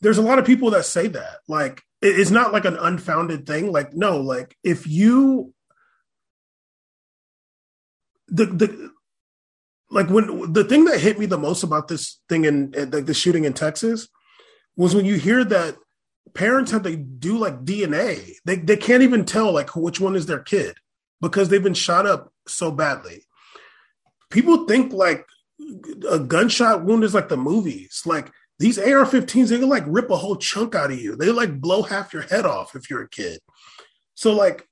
there's 0.00 0.18
a 0.18 0.22
lot 0.22 0.38
of 0.38 0.44
people 0.44 0.70
that 0.70 0.84
say 0.84 1.06
that. 1.06 1.38
Like 1.48 1.82
it's 2.02 2.30
not 2.30 2.52
like 2.52 2.66
an 2.66 2.76
unfounded 2.76 3.46
thing. 3.46 3.72
Like 3.72 3.94
no, 3.94 4.20
like 4.20 4.56
if 4.62 4.86
you 4.86 5.54
the 8.28 8.46
the 8.46 8.90
like 9.90 10.08
when 10.08 10.52
the 10.52 10.64
thing 10.64 10.84
that 10.86 11.00
hit 11.00 11.18
me 11.18 11.26
the 11.26 11.38
most 11.38 11.62
about 11.62 11.88
this 11.88 12.20
thing 12.28 12.44
in 12.44 12.72
like 12.72 13.06
the 13.06 13.14
shooting 13.14 13.44
in 13.44 13.52
Texas 13.52 14.08
was 14.76 14.94
when 14.94 15.04
you 15.04 15.14
hear 15.16 15.44
that 15.44 15.76
parents 16.34 16.70
have 16.70 16.82
to 16.82 16.96
do 16.96 17.38
like 17.38 17.64
DNA. 17.64 18.34
They 18.44 18.56
they 18.56 18.76
can't 18.76 19.02
even 19.02 19.24
tell 19.24 19.52
like 19.52 19.74
which 19.74 20.00
one 20.00 20.16
is 20.16 20.26
their 20.26 20.40
kid 20.40 20.76
because 21.20 21.48
they've 21.48 21.62
been 21.62 21.74
shot 21.74 22.06
up 22.06 22.32
so 22.46 22.70
badly. 22.70 23.24
People 24.30 24.66
think 24.66 24.92
like 24.92 25.26
a 26.10 26.18
gunshot 26.18 26.84
wound 26.84 27.04
is 27.04 27.14
like 27.14 27.28
the 27.28 27.36
movies. 27.36 28.02
Like 28.04 28.30
these 28.58 28.78
AR-15s, 28.78 29.48
they 29.48 29.58
can 29.58 29.68
like 29.68 29.84
rip 29.86 30.10
a 30.10 30.16
whole 30.16 30.36
chunk 30.36 30.74
out 30.74 30.90
of 30.90 30.98
you. 30.98 31.16
They 31.16 31.30
like 31.30 31.60
blow 31.60 31.82
half 31.82 32.12
your 32.12 32.22
head 32.22 32.46
off 32.46 32.74
if 32.74 32.90
you're 32.90 33.02
a 33.02 33.08
kid. 33.08 33.40
So 34.14 34.34
like, 34.34 34.66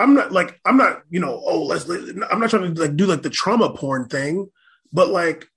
I'm 0.00 0.14
not 0.14 0.32
like 0.32 0.58
I'm 0.64 0.76
not 0.76 1.02
you 1.10 1.20
know 1.20 1.40
oh 1.44 1.64
let's 1.64 1.88
I'm 1.88 2.40
not 2.40 2.50
trying 2.50 2.74
to 2.74 2.80
like 2.80 2.96
do 2.96 3.06
like 3.06 3.22
the 3.22 3.30
trauma 3.30 3.74
porn 3.74 4.08
thing, 4.08 4.48
but 4.92 5.08
like 5.08 5.48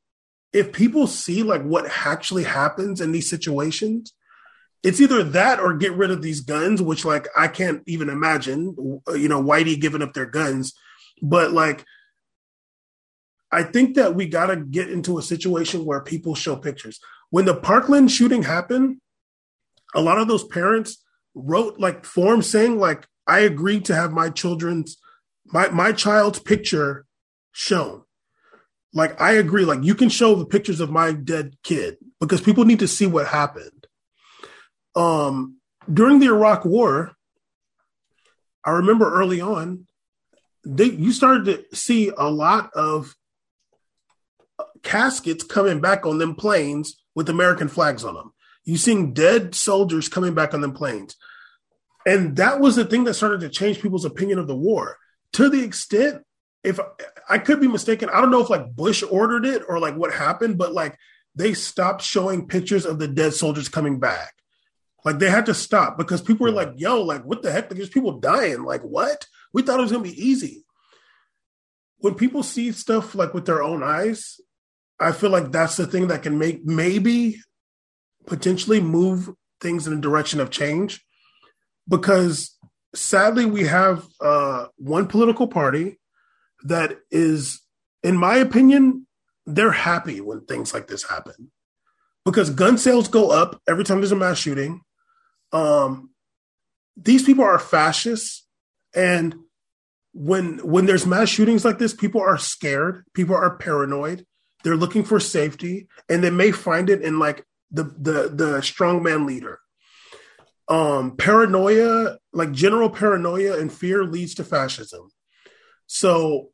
if 0.52 0.72
people 0.72 1.08
see 1.08 1.44
like 1.44 1.64
what 1.64 1.90
actually 2.06 2.44
happens 2.44 3.02
in 3.02 3.12
these 3.12 3.30
situations, 3.30 4.14
it's 4.84 5.02
either 5.02 5.24
that 5.24 5.60
or 5.60 5.74
get 5.74 5.94
rid 5.94 6.12
of 6.12 6.22
these 6.22 6.42
guns, 6.42 6.82
which 6.82 7.06
like 7.06 7.28
I 7.36 7.48
can't 7.48 7.82
even 7.88 8.10
imagine. 8.10 9.02
Uh, 9.08 9.14
you 9.14 9.30
know, 9.30 9.42
Whitey 9.42 9.80
giving 9.80 10.02
up 10.02 10.14
their 10.14 10.26
guns, 10.26 10.74
but 11.22 11.52
like 11.52 11.86
I 13.52 13.64
think 13.64 13.96
that 13.96 14.16
we 14.16 14.28
got 14.28 14.48
to 14.48 14.58
get 14.58 14.90
into 14.90 15.18
a 15.20 15.24
situation 15.24 15.86
where 15.86 16.02
people 16.02 16.36
show 16.36 16.56
pictures. 16.56 17.00
When 17.30 17.46
the 17.46 17.56
Parkland 17.56 18.12
shooting 18.12 18.44
happened, 18.44 18.98
a 19.96 20.02
lot 20.02 20.18
of 20.18 20.28
those 20.28 20.44
parents 20.44 21.04
wrote 21.36 21.80
like 21.80 22.04
forms 22.04 22.50
saying 22.50 22.80
like 22.80 23.08
I 23.28 23.40
agree 23.40 23.80
to 23.82 23.96
have 23.96 24.12
my 24.12 24.30
children's 24.30 24.98
my 25.46 25.70
my 25.70 25.92
child's 25.92 26.40
picture 26.40 27.06
shown. 27.52 28.04
Like 28.94 29.20
I 29.20 29.34
agree 29.34 29.66
like 29.66 29.84
you 29.84 29.96
can 29.96 30.10
show 30.10 30.36
the 30.36 30.46
pictures 30.46 30.80
of 30.80 30.92
my 30.92 31.14
dead 31.14 31.56
kid 31.64 31.98
because 32.20 32.42
people 32.42 32.66
need 32.66 32.80
to 32.80 32.88
see 32.88 33.06
what 33.06 33.28
happened. 33.28 33.88
Um 34.96 35.58
during 35.92 36.20
the 36.20 36.28
Iraq 36.28 36.66
war, 36.66 37.14
I 38.66 38.72
remember 38.72 39.14
early 39.14 39.42
on 39.42 39.88
they 40.66 40.86
you 40.86 41.12
started 41.12 41.46
to 41.46 41.76
see 41.76 42.12
a 42.18 42.30
lot 42.30 42.72
of 42.74 43.16
caskets 44.82 45.44
coming 45.44 45.80
back 45.80 46.06
on 46.06 46.18
them 46.18 46.36
planes 46.36 47.02
with 47.16 47.30
American 47.30 47.68
flags 47.68 48.04
on 48.04 48.16
them. 48.16 48.34
You 48.66 48.78
seeing 48.78 49.14
dead 49.14 49.56
soldiers 49.56 50.08
coming 50.08 50.34
back 50.34 50.54
on 50.54 50.62
them 50.62 50.74
planes. 50.74 51.16
And 52.06 52.36
that 52.36 52.60
was 52.60 52.76
the 52.76 52.86
thing 52.86 53.06
that 53.06 53.14
started 53.14 53.42
to 53.42 53.50
change 53.50 53.82
people's 53.82 54.06
opinion 54.06 54.40
of 54.40 54.48
the 54.48 54.56
war 54.56 54.98
to 55.34 55.50
the 55.50 55.64
extent 55.64 56.24
if 56.64 56.80
I 57.30 57.40
could 57.40 57.60
be 57.60 57.68
mistaken, 57.68 58.10
I 58.10 58.22
don't 58.22 58.32
know 58.32 58.42
if 58.42 58.50
like 58.50 58.74
Bush 58.74 59.04
ordered 59.10 59.46
it 59.46 59.64
or 59.68 59.80
like 59.80 59.96
what 59.96 60.14
happened, 60.14 60.58
but 60.58 60.74
like 60.74 60.98
they 61.36 61.54
stopped 61.54 62.02
showing 62.02 62.48
pictures 62.48 62.86
of 62.86 63.00
the 63.00 63.08
dead 63.08 63.34
soldiers 63.34 63.68
coming 63.68 64.00
back. 64.00 64.34
Like 65.04 65.20
they 65.20 65.30
had 65.30 65.48
to 65.48 65.54
stop 65.54 65.98
because 65.98 66.22
people 66.22 66.46
were 66.46 66.52
like, 66.52 66.72
yo, 66.78 67.02
like 67.02 67.26
what 67.26 67.42
the 67.42 67.52
heck? 67.52 67.66
Like, 67.66 67.78
There's 67.78 67.90
people 67.90 68.20
dying. 68.20 68.64
Like 68.64 68.82
what? 68.82 69.28
We 69.52 69.62
thought 69.62 69.80
it 69.80 69.84
was 69.84 69.92
gonna 69.92 70.04
be 70.04 70.24
easy. 70.26 70.64
When 71.98 72.16
people 72.16 72.44
see 72.44 72.72
stuff 72.72 73.14
like 73.14 73.34
with 73.34 73.46
their 73.46 73.62
own 73.62 73.84
eyes, 73.84 74.40
I 75.00 75.12
feel 75.12 75.32
like 75.32 75.52
that's 75.52 75.76
the 75.76 75.88
thing 75.88 76.08
that 76.08 76.24
can 76.24 76.38
make 76.38 76.64
maybe 76.64 77.42
potentially 78.26 78.80
move 78.80 79.30
things 79.60 79.86
in 79.86 79.94
a 79.94 80.02
direction 80.02 80.40
of 80.40 80.50
change 80.50 81.04
because 81.88 82.58
sadly 82.96 83.46
we 83.46 83.66
have 83.66 84.06
uh, 84.22 84.68
one 84.78 85.08
political 85.08 85.48
party 85.48 86.00
that 86.64 86.98
is 87.12 87.62
in 88.04 88.18
my 88.18 88.38
opinion 88.38 89.06
they're 89.46 89.72
happy 89.72 90.22
when 90.22 90.42
things 90.46 90.74
like 90.74 90.88
this 90.88 91.04
happen 91.10 91.52
because 92.26 92.50
gun 92.50 92.78
sales 92.78 93.08
go 93.08 93.32
up 93.32 93.62
every 93.68 93.84
time 93.84 94.00
there's 94.00 94.12
a 94.12 94.16
mass 94.16 94.38
shooting. 94.38 94.82
Um, 95.52 96.12
these 96.96 97.24
people 97.24 97.44
are 97.44 97.60
fascists. 97.60 98.46
And 98.96 99.36
when 100.14 100.60
when 100.60 100.86
there's 100.86 101.08
mass 101.08 101.30
shootings 101.30 101.66
like 101.66 101.80
this 101.80 101.94
people 101.94 102.22
are 102.22 102.38
scared. 102.38 103.04
People 103.14 103.36
are 103.36 103.58
paranoid. 103.58 104.26
They're 104.64 104.78
looking 104.78 105.04
for 105.04 105.20
safety, 105.20 105.88
and 106.08 106.24
they 106.24 106.30
may 106.30 106.52
find 106.52 106.90
it 106.90 107.02
in 107.02 107.20
like 107.20 107.44
the 107.72 107.84
the 107.84 108.30
the 108.32 108.60
strongman 108.60 109.26
leader. 109.26 109.60
Um, 110.68 111.18
paranoia, 111.18 112.18
like 112.32 112.52
general 112.52 112.90
paranoia 112.90 113.60
and 113.60 113.72
fear, 113.72 114.04
leads 114.04 114.36
to 114.36 114.44
fascism. 114.44 115.10
So, 115.88 116.50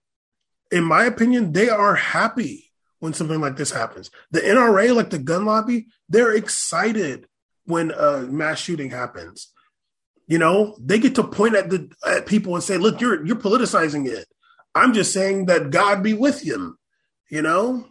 in 0.71 0.83
my 0.83 1.05
opinion, 1.05 1.53
they 1.53 1.69
are 1.69 1.95
happy 1.95 2.71
when 2.99 3.13
something 3.13 3.39
like 3.39 3.55
this 3.55 3.71
happens. 3.71 4.11
The 4.31 4.41
NRA, 4.41 4.95
like 4.95 5.09
the 5.09 5.19
gun 5.19 5.45
lobby, 5.45 5.87
they're 6.09 6.33
excited 6.33 7.27
when 7.65 7.91
a 7.91 8.21
mass 8.21 8.59
shooting 8.59 8.89
happens. 8.89 9.51
You 10.27 10.37
know, 10.37 10.75
they 10.79 10.99
get 10.99 11.15
to 11.15 11.23
point 11.23 11.55
at 11.55 11.69
the 11.69 11.89
at 12.05 12.25
people 12.25 12.55
and 12.55 12.63
say, 12.63 12.77
"Look, 12.77 13.01
you're 13.01 13.25
you're 13.25 13.35
politicizing 13.35 14.07
it." 14.07 14.27
I'm 14.75 14.93
just 14.93 15.11
saying 15.11 15.47
that 15.47 15.71
God 15.71 16.03
be 16.03 16.13
with 16.13 16.45
you. 16.45 16.77
You 17.29 17.41
know, 17.41 17.85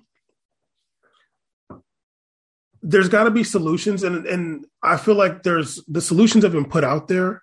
there's 2.82 3.08
got 3.08 3.24
to 3.24 3.30
be 3.30 3.44
solutions, 3.44 4.02
and 4.02 4.26
and 4.26 4.66
I 4.82 4.96
feel 4.96 5.14
like 5.14 5.42
there's 5.42 5.82
the 5.86 6.00
solutions 6.00 6.44
have 6.44 6.52
been 6.52 6.68
put 6.68 6.84
out 6.84 7.08
there. 7.08 7.42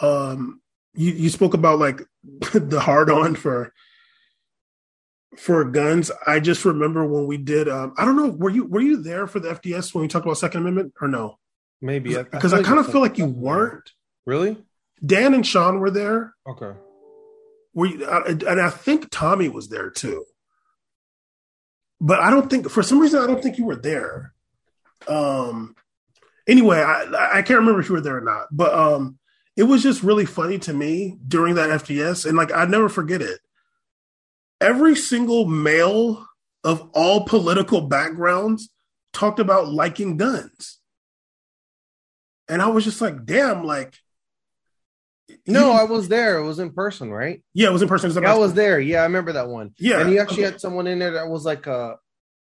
Um, 0.00 0.60
you 0.94 1.12
you 1.12 1.30
spoke 1.30 1.54
about 1.54 1.78
like 1.78 2.02
the 2.54 2.80
hard 2.80 3.10
on 3.10 3.34
for 3.34 3.72
for 5.36 5.64
guns. 5.64 6.10
I 6.26 6.40
just 6.40 6.64
remember 6.64 7.06
when 7.06 7.26
we 7.26 7.36
did. 7.36 7.68
Um, 7.68 7.94
I 7.96 8.04
don't 8.04 8.16
know. 8.16 8.28
Were 8.28 8.50
you 8.50 8.64
were 8.66 8.80
you 8.80 9.02
there 9.02 9.26
for 9.26 9.40
the 9.40 9.50
FDS 9.50 9.94
when 9.94 10.02
we 10.02 10.08
talked 10.08 10.26
about 10.26 10.38
Second 10.38 10.62
Amendment 10.62 10.94
or 11.00 11.08
no? 11.08 11.38
Maybe 11.80 12.14
because 12.16 12.52
I, 12.52 12.58
I, 12.58 12.60
I 12.60 12.62
kind 12.62 12.78
of 12.78 12.90
feel 12.90 13.00
like 13.00 13.18
you 13.18 13.26
weren't. 13.26 13.90
Really? 14.24 14.56
Dan 15.04 15.34
and 15.34 15.46
Sean 15.46 15.80
were 15.80 15.90
there. 15.90 16.34
Okay. 16.48 16.72
Were 17.74 17.86
you, 17.86 18.06
and 18.06 18.60
I 18.60 18.70
think 18.70 19.08
Tommy 19.10 19.48
was 19.48 19.68
there 19.68 19.90
too. 19.90 20.24
But 22.00 22.20
I 22.20 22.30
don't 22.30 22.50
think 22.50 22.68
for 22.68 22.82
some 22.82 22.98
reason 22.98 23.22
I 23.22 23.26
don't 23.26 23.42
think 23.42 23.58
you 23.58 23.64
were 23.64 23.76
there. 23.76 24.34
Um, 25.08 25.74
anyway, 26.46 26.78
I, 26.78 27.38
I 27.38 27.42
can't 27.42 27.60
remember 27.60 27.80
if 27.80 27.88
you 27.88 27.94
were 27.94 28.00
there 28.00 28.18
or 28.18 28.22
not, 28.22 28.48
but 28.50 28.74
um, 28.74 29.18
it 29.56 29.64
was 29.64 29.82
just 29.82 30.02
really 30.02 30.26
funny 30.26 30.58
to 30.60 30.72
me 30.72 31.18
during 31.26 31.56
that 31.56 31.70
FDS, 31.70 32.26
and 32.26 32.36
like 32.36 32.52
I 32.52 32.64
never 32.64 32.88
forget 32.88 33.22
it. 33.22 33.40
Every 34.60 34.94
single 34.94 35.46
male 35.46 36.26
of 36.64 36.88
all 36.92 37.24
political 37.24 37.82
backgrounds 37.82 38.70
talked 39.12 39.40
about 39.40 39.68
liking 39.68 40.16
guns, 40.16 40.78
and 42.48 42.62
I 42.62 42.68
was 42.68 42.84
just 42.84 43.00
like, 43.00 43.24
"Damn!" 43.24 43.64
Like, 43.64 43.98
no, 45.46 45.72
I 45.72 45.84
was 45.84 46.08
there. 46.08 46.38
It 46.38 46.44
was 46.44 46.58
in 46.58 46.70
person, 46.70 47.10
right? 47.10 47.42
Yeah, 47.54 47.68
it 47.68 47.72
was 47.72 47.82
in 47.82 47.88
person. 47.88 48.08
Was 48.08 48.16
yeah, 48.16 48.32
I 48.32 48.38
was 48.38 48.54
there. 48.54 48.80
Yeah, 48.80 49.00
I 49.00 49.04
remember 49.04 49.32
that 49.32 49.48
one. 49.48 49.74
Yeah, 49.78 50.00
and 50.00 50.08
he 50.08 50.18
actually 50.18 50.44
okay. 50.44 50.52
had 50.52 50.60
someone 50.60 50.86
in 50.86 50.98
there 50.98 51.12
that 51.12 51.28
was 51.28 51.44
like 51.44 51.66
a 51.66 51.96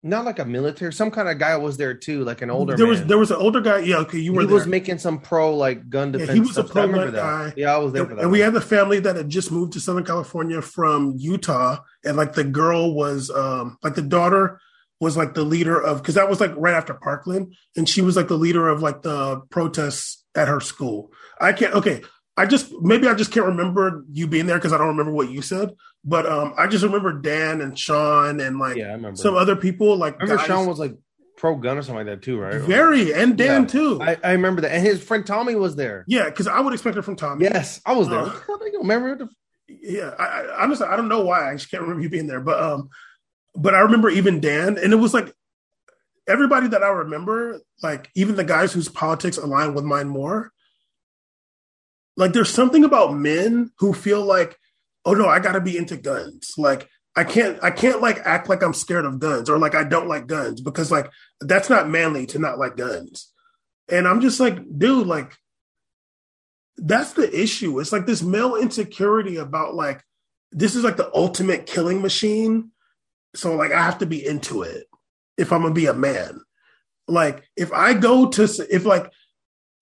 not 0.05 0.27
like 0.27 0.39
a 0.39 0.45
military, 0.45 0.93
some 0.93 1.11
kind 1.11 1.29
of 1.31 1.39
guy 1.39 1.57
was 1.57 1.79
there 1.79 1.95
too, 1.95 2.25
like 2.25 2.43
an 2.43 2.51
older. 2.51 2.77
There 2.77 2.87
man. 2.87 2.91
was 2.91 3.05
there 3.07 3.19
was 3.19 3.31
an 3.31 3.39
older 3.39 3.63
guy. 3.63 3.79
Yeah, 3.79 3.97
okay, 3.99 4.19
you 4.19 4.35
were. 4.35 4.43
He 4.43 4.47
there. 4.47 4.55
was 4.55 4.67
making 4.67 4.99
some 4.99 5.19
pro 5.19 5.57
like 5.57 5.89
gun 5.89 6.13
defense. 6.13 6.29
Yeah, 6.29 6.35
he 6.35 6.41
was 6.41 6.59
a 6.59 6.65
pro 6.65 6.87
gun 6.93 7.13
guy. 7.13 7.55
Yeah, 7.57 7.75
I 7.75 7.79
was 7.79 7.93
there 7.93 8.03
and, 8.03 8.11
for 8.11 8.15
that. 8.17 8.21
And 8.21 8.31
one. 8.31 8.33
we 8.33 8.41
had 8.41 8.53
the 8.53 8.61
family 8.61 9.01
that 9.01 9.17
had 9.17 9.31
just 9.31 9.51
moved 9.51 9.73
to 9.73 9.81
Southern 9.81 10.05
California 10.05 10.61
from 10.61 11.15
Utah, 11.17 11.79
and 12.05 12.17
like 12.17 12.35
the 12.35 12.45
girl 12.45 12.95
was, 12.95 13.31
um 13.31 13.79
like 13.83 13.95
the 13.95 14.03
daughter 14.03 14.61
was 15.01 15.17
like 15.17 15.35
the 15.35 15.43
leader 15.43 15.81
of 15.81 16.03
because 16.03 16.17
that 16.17 16.29
was 16.29 16.41
like 16.41 16.53
right 16.57 16.75
after 16.75 16.95
Parkland, 16.95 17.55
and 17.77 17.89
she 17.89 18.03
was 18.03 18.15
like 18.15 18.29
the 18.29 18.37
leader 18.37 18.69
of 18.69 18.83
like 18.83 19.03
the 19.03 19.41
protests 19.51 20.23
at 20.35 20.49
her 20.49 20.61
school. 20.61 21.13
I 21.41 21.55
can't. 21.55 21.75
Okay, 21.75 22.03
I 22.37 22.47
just 22.47 22.73
maybe 22.81 23.09
I 23.09 23.15
just 23.15 23.33
can't 23.33 23.47
remember 23.47 24.05
you 24.13 24.27
being 24.27 24.47
there 24.47 24.59
because 24.59 24.73
I 24.73 24.79
don't 24.79 24.89
remember 24.89 25.13
what 25.13 25.31
you 25.31 25.41
said. 25.41 25.71
But 26.05 26.27
um, 26.27 26.55
I 26.59 26.67
just 26.67 26.85
remember 26.85 27.13
Dan 27.13 27.61
and 27.61 27.79
Sean 27.79 28.41
and 28.41 28.59
like 28.59 28.77
yeah, 28.77 28.97
I 28.97 29.15
some 29.15 29.37
other 29.37 29.57
people. 29.57 29.97
Like 29.97 30.15
I 30.15 30.25
remember 30.25 30.37
guys, 30.37 30.47
Sean 30.47 30.67
was 30.67 30.79
like 30.79 30.95
pro 31.37 31.57
gun 31.57 31.79
or 31.79 31.83
something 31.83 32.07
like 32.07 32.07
that 32.07 32.23
too, 32.23 32.39
right? 32.39 32.61
Very 32.61 33.15
and 33.15 33.39
Dan 33.39 33.63
yeah, 33.63 33.69
too. 33.69 34.03
I, 34.03 34.17
I, 34.23 34.33
remember 34.33 34.61
that, 34.63 34.73
and 34.73 34.87
his 34.87 35.03
friend 35.03 35.27
Tommy 35.27 35.55
was 35.55 35.77
there. 35.77 36.05
Yeah, 36.07 36.27
because 36.27 36.47
I 36.47 36.61
would 36.61 36.75
expect 36.75 36.97
it 36.97 37.03
from 37.03 37.17
Tommy. 37.17 37.45
Yes, 37.45 37.81
I 37.87 37.95
was 37.95 38.09
there. 38.09 38.21
Uh, 38.21 38.39
remember? 38.79 39.17
The... 39.17 39.29
Yeah, 39.69 40.15
I, 40.19 40.25
I 40.25 40.63
honestly 40.63 40.87
I 40.87 40.97
don't 40.97 41.09
know 41.09 41.25
why 41.25 41.51
I 41.51 41.55
just 41.55 41.71
can't 41.71 41.83
remember 41.83 42.03
you 42.03 42.11
being 42.11 42.27
there, 42.27 42.41
but 42.41 42.63
um, 42.63 42.91
but 43.55 43.75
I 43.75 43.81
remember 43.81 44.11
even 44.11 44.41
Dan, 44.41 44.77
and 44.77 44.93
it 44.93 44.97
was 44.97 45.15
like 45.15 45.35
everybody 46.29 46.69
that 46.69 46.83
I 46.83 46.89
remember, 46.89 47.61
like 47.83 48.11
even 48.15 48.37
the 48.37 48.45
guys 48.45 48.75
whose 48.75 48.91
politics 48.91 49.39
align 49.39 49.73
with 49.73 49.85
mine 49.85 50.09
more 50.09 50.53
like 52.17 52.33
there's 52.33 52.51
something 52.51 52.85
about 52.85 53.15
men 53.15 53.71
who 53.79 53.93
feel 53.93 54.25
like, 54.25 54.57
oh 55.05 55.15
no, 55.15 55.27
I 55.29 55.39
gotta 55.39 55.61
be 55.61 55.77
into 55.77 55.97
guns. 55.97 56.55
Like 56.57 56.89
I 57.17 57.25
can't 57.25 57.59
I 57.63 57.71
can't 57.71 58.01
like 58.01 58.19
act 58.25 58.49
like 58.49 58.63
I'm 58.63 58.75
scared 58.75 59.05
of 59.05 59.21
guns 59.21 59.49
or 59.49 59.59
like 59.59 59.75
I 59.75 59.85
don't 59.85 60.09
like 60.09 60.27
guns 60.27 60.61
because 60.61 60.91
like 60.91 61.11
that's 61.41 61.71
not 61.71 61.89
manly 61.89 62.27
to 62.27 62.39
not 62.39 62.59
like 62.59 62.77
guns. 62.77 63.33
And 63.89 64.09
I'm 64.09 64.21
just 64.21 64.41
like, 64.41 64.59
dude, 64.79 65.07
like 65.07 65.37
that's 66.77 67.13
the 67.13 67.41
issue. 67.41 67.79
It's 67.79 67.93
like 67.93 68.07
this 68.07 68.23
male 68.23 68.57
insecurity 68.57 69.37
about 69.37 69.75
like 69.75 70.03
this 70.51 70.75
is 70.75 70.85
like 70.85 70.97
the 70.97 71.11
ultimate 71.15 71.67
killing 71.67 72.03
machine. 72.03 72.71
So 73.35 73.55
like 73.55 73.73
I 73.73 73.83
have 73.83 73.99
to 73.99 74.07
be 74.07 74.25
into 74.25 74.63
it 74.63 74.87
if 75.37 75.53
I'm 75.53 75.63
gonna 75.63 75.75
be 75.75 75.87
a 75.87 75.95
man. 75.95 76.41
Like 77.07 77.49
if 77.57 77.73
I 77.73 77.95
go 77.95 78.29
to 78.31 78.67
if 78.71 78.85
like 78.85 79.13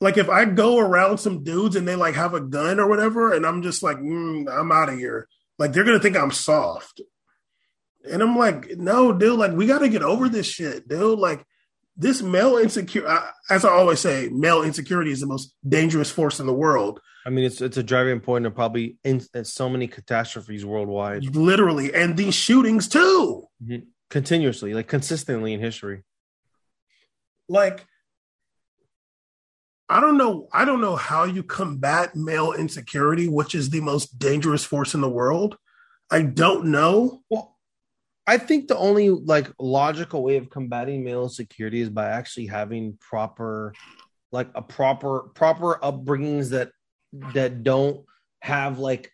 like 0.03 0.19
if 0.19 0.29
I 0.29 0.45
go 0.45 0.81
around 0.81 1.19
some 1.19 1.45
dudes 1.45 1.77
and 1.77 1.87
they 1.87 1.95
like 1.95 2.17
have 2.17 2.35
a 2.35 2.41
gun 2.41 2.81
or 2.81 2.89
whatever, 2.89 3.33
and 3.33 3.47
I'm 3.47 3.63
just 3.63 3.85
like, 3.85 3.99
mm, 3.99 4.53
I'm 4.53 4.73
out 4.73 4.89
of 4.89 4.99
here. 4.99 5.29
Like 5.59 5.73
they're 5.73 5.85
gonna 5.85 6.01
think 6.01 6.17
I'm 6.17 6.33
soft. 6.33 7.01
And 8.11 8.21
I'm 8.21 8.37
like, 8.37 8.77
no, 8.77 9.13
dude, 9.13 9.39
like 9.39 9.53
we 9.53 9.69
got 9.69 9.79
to 9.79 9.89
get 9.89 10.03
over 10.03 10.29
this 10.29 10.47
shit, 10.47 10.89
dude. 10.89 11.21
Like 11.21 11.47
this 11.97 12.21
male 12.21 12.57
insecure, 12.57 13.07
as 13.49 13.65
I 13.65 13.71
always 13.71 14.01
say, 14.01 14.29
male 14.33 14.65
insecurity 14.65 15.13
is 15.13 15.21
the 15.21 15.27
most 15.27 15.55
dangerous 15.67 16.11
force 16.11 16.41
in 16.41 16.47
the 16.47 16.53
world. 16.53 17.01
I 17.25 17.31
mean, 17.31 17.45
it's 17.45 17.61
it's 17.61 17.77
a 17.77 17.83
driving 17.85 18.19
point 18.19 18.45
of 18.45 18.57
probably 18.57 18.97
in, 19.05 19.23
in 19.35 19.45
so 19.45 19.69
many 19.69 19.87
catastrophes 19.87 20.67
worldwide, 20.67 21.37
literally, 21.37 21.95
and 21.95 22.17
these 22.17 22.35
shootings 22.35 22.89
too, 22.89 23.47
mm-hmm. 23.63 23.85
continuously, 24.11 24.75
like 24.75 24.89
consistently 24.89 25.53
in 25.53 25.61
history. 25.61 26.03
Like, 27.49 27.87
I 29.93 30.01
don't 30.01 30.17
know, 30.17 30.49
I 30.55 30.65
don't 30.65 30.81
know 30.81 30.97
how 30.97 31.25
you 31.25 31.43
combat 31.43 32.17
male 32.17 32.55
insecurity, 32.55 33.29
which 33.29 33.55
is 33.55 33.69
the 33.69 33.83
most 33.83 34.19
dangerous 34.19 34.65
force 34.65 34.95
in 34.95 35.03
the 35.03 35.09
world. 35.11 35.59
I 36.11 36.23
don't 36.23 36.69
know. 36.69 37.21
Well, 37.29 37.59
I 38.27 38.39
think 38.39 38.69
the 38.69 38.77
only 38.79 39.11
like 39.11 39.53
logical 39.59 40.23
way 40.23 40.39
of 40.39 40.49
combating 40.49 41.05
male 41.05 41.25
insecurity 41.25 41.83
is 41.83 41.91
by 41.91 42.09
actually 42.09 42.47
having 42.47 42.97
proper, 43.03 43.75
like 44.31 44.49
a 44.55 44.63
proper 44.63 45.25
proper 45.35 45.79
upbringings 45.83 46.49
that 46.51 46.71
that 47.35 47.63
don't 47.63 48.07
have 48.41 48.79
like 48.79 49.13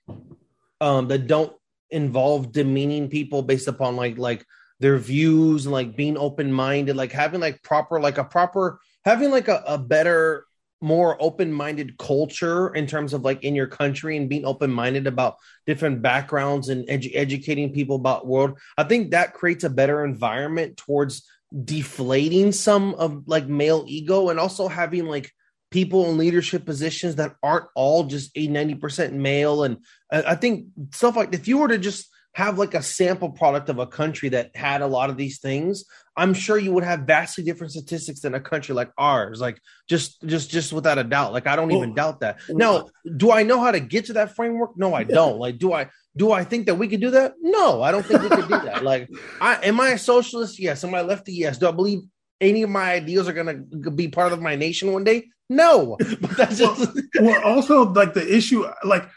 um 0.81 1.09
that 1.09 1.27
don't 1.27 1.53
involve 1.91 2.53
demeaning 2.53 3.09
people 3.09 3.43
based 3.43 3.67
upon 3.67 3.97
like 3.97 4.17
like 4.17 4.45
their 4.79 4.97
views 4.97 5.67
and 5.67 5.73
like 5.73 5.97
being 5.97 6.17
open 6.17 6.53
minded, 6.53 6.95
like 6.95 7.11
having 7.11 7.41
like 7.41 7.61
proper 7.65 7.99
like 7.99 8.19
a 8.19 8.23
proper 8.25 8.79
having 9.05 9.33
like 9.33 9.49
a, 9.49 9.65
a 9.67 9.77
better 9.77 10.45
more 10.81 11.21
open-minded 11.21 11.99
culture 11.99 12.73
in 12.75 12.87
terms 12.87 13.13
of 13.13 13.23
like 13.23 13.43
in 13.43 13.55
your 13.55 13.67
country 13.67 14.17
and 14.17 14.29
being 14.29 14.45
open-minded 14.45 15.07
about 15.07 15.37
different 15.67 16.03
backgrounds 16.03 16.69
and 16.69 16.87
edu- 16.89 17.11
educating 17.15 17.73
people 17.73 17.97
about 17.97 18.27
world 18.27 18.59
i 18.77 18.85
think 18.85 19.11
that 19.11 19.35
creates 19.35 19.65
a 19.65 19.71
better 19.71 20.05
environment 20.05 20.77
towards 20.77 21.29
deflating 21.65 22.53
some 22.53 22.95
of 22.95 23.27
like 23.27 23.49
male 23.49 23.85
ego 23.89 24.29
and 24.29 24.39
also 24.39 24.69
having 24.69 25.07
like 25.07 25.33
people 25.71 26.09
in 26.09 26.17
leadership 26.17 26.65
positions 26.65 27.17
that 27.17 27.35
aren't 27.43 27.67
all 27.75 28.05
just 28.05 28.31
a 28.37 28.49
90% 28.49 29.13
male 29.13 29.65
and 29.65 29.79
i 30.11 30.35
think 30.35 30.67
stuff 30.93 31.17
like 31.17 31.35
if 31.35 31.49
you 31.49 31.59
were 31.59 31.69
to 31.69 31.79
just 31.79 32.09
have 32.39 32.57
like 32.57 32.75
a 32.75 32.83
sample 32.83 33.31
product 33.31 33.69
of 33.69 33.81
a 33.81 33.87
country 33.87 34.29
that 34.29 34.55
had 34.55 34.81
a 34.81 34.87
lot 34.87 35.11
of 35.11 35.17
these 35.17 35.41
things, 35.41 35.85
I'm 36.17 36.35
sure 36.35 36.57
you 36.57 36.73
would 36.73 36.85
have 36.85 37.01
vastly 37.01 37.43
different 37.43 37.73
statistics 37.73 38.21
than 38.21 38.33
a 38.33 38.41
country 38.41 38.77
like 38.77 38.93
ours. 38.97 39.41
Like 39.41 39.61
just 39.89 40.23
just 40.23 40.49
just 40.49 40.73
without 40.73 40.99
a 40.99 41.03
doubt. 41.03 41.33
Like 41.33 41.49
I 41.49 41.57
don't 41.57 41.73
even 41.73 41.97
doubt 41.97 42.21
that. 42.21 42.39
Now, 42.49 42.77
uh, 42.77 42.85
do 43.17 43.33
I 43.33 43.43
know 43.43 43.59
how 43.61 43.73
to 43.73 43.81
get 43.81 44.05
to 44.05 44.13
that 44.13 44.37
framework? 44.37 44.79
No, 44.79 44.95
I 44.95 45.03
don't. 45.03 45.41
Like 45.49 45.59
do 45.59 45.73
I 45.73 45.91
do 46.17 46.31
I 46.31 46.45
think 46.45 46.67
that 46.67 46.77
we 46.77 46.87
could 46.87 47.01
do 47.01 47.11
that? 47.11 47.35
No, 47.43 47.83
I 47.83 47.91
don't 47.91 48.07
think 48.07 48.23
we 48.23 48.29
could 48.29 48.49
do 48.49 48.61
that. 48.61 48.85
Like 48.85 49.09
I 49.41 49.57
am 49.65 49.81
I 49.81 49.89
a 49.91 49.99
socialist? 49.99 50.61
Yes. 50.61 50.85
Am 50.85 50.95
I 50.95 51.03
lefty? 51.03 51.33
Yes. 51.33 51.59
Do 51.59 51.67
I 51.67 51.73
believe 51.73 52.03
any 52.41 52.63
of 52.63 52.71
my 52.71 52.93
ideals 52.93 53.27
are 53.27 53.33
going 53.33 53.67
to 53.83 53.91
be 53.91 54.07
part 54.07 54.33
of 54.33 54.41
my 54.41 54.55
nation 54.55 54.93
one 54.93 55.03
day? 55.03 55.27
No. 55.51 55.97
But 56.21 56.37
that's 56.37 56.59
just 56.59 56.95
well, 57.19 57.25
well 57.25 57.43
also 57.43 57.93
like 57.93 58.15
the 58.15 58.27
issue 58.33 58.65
like 58.85 59.09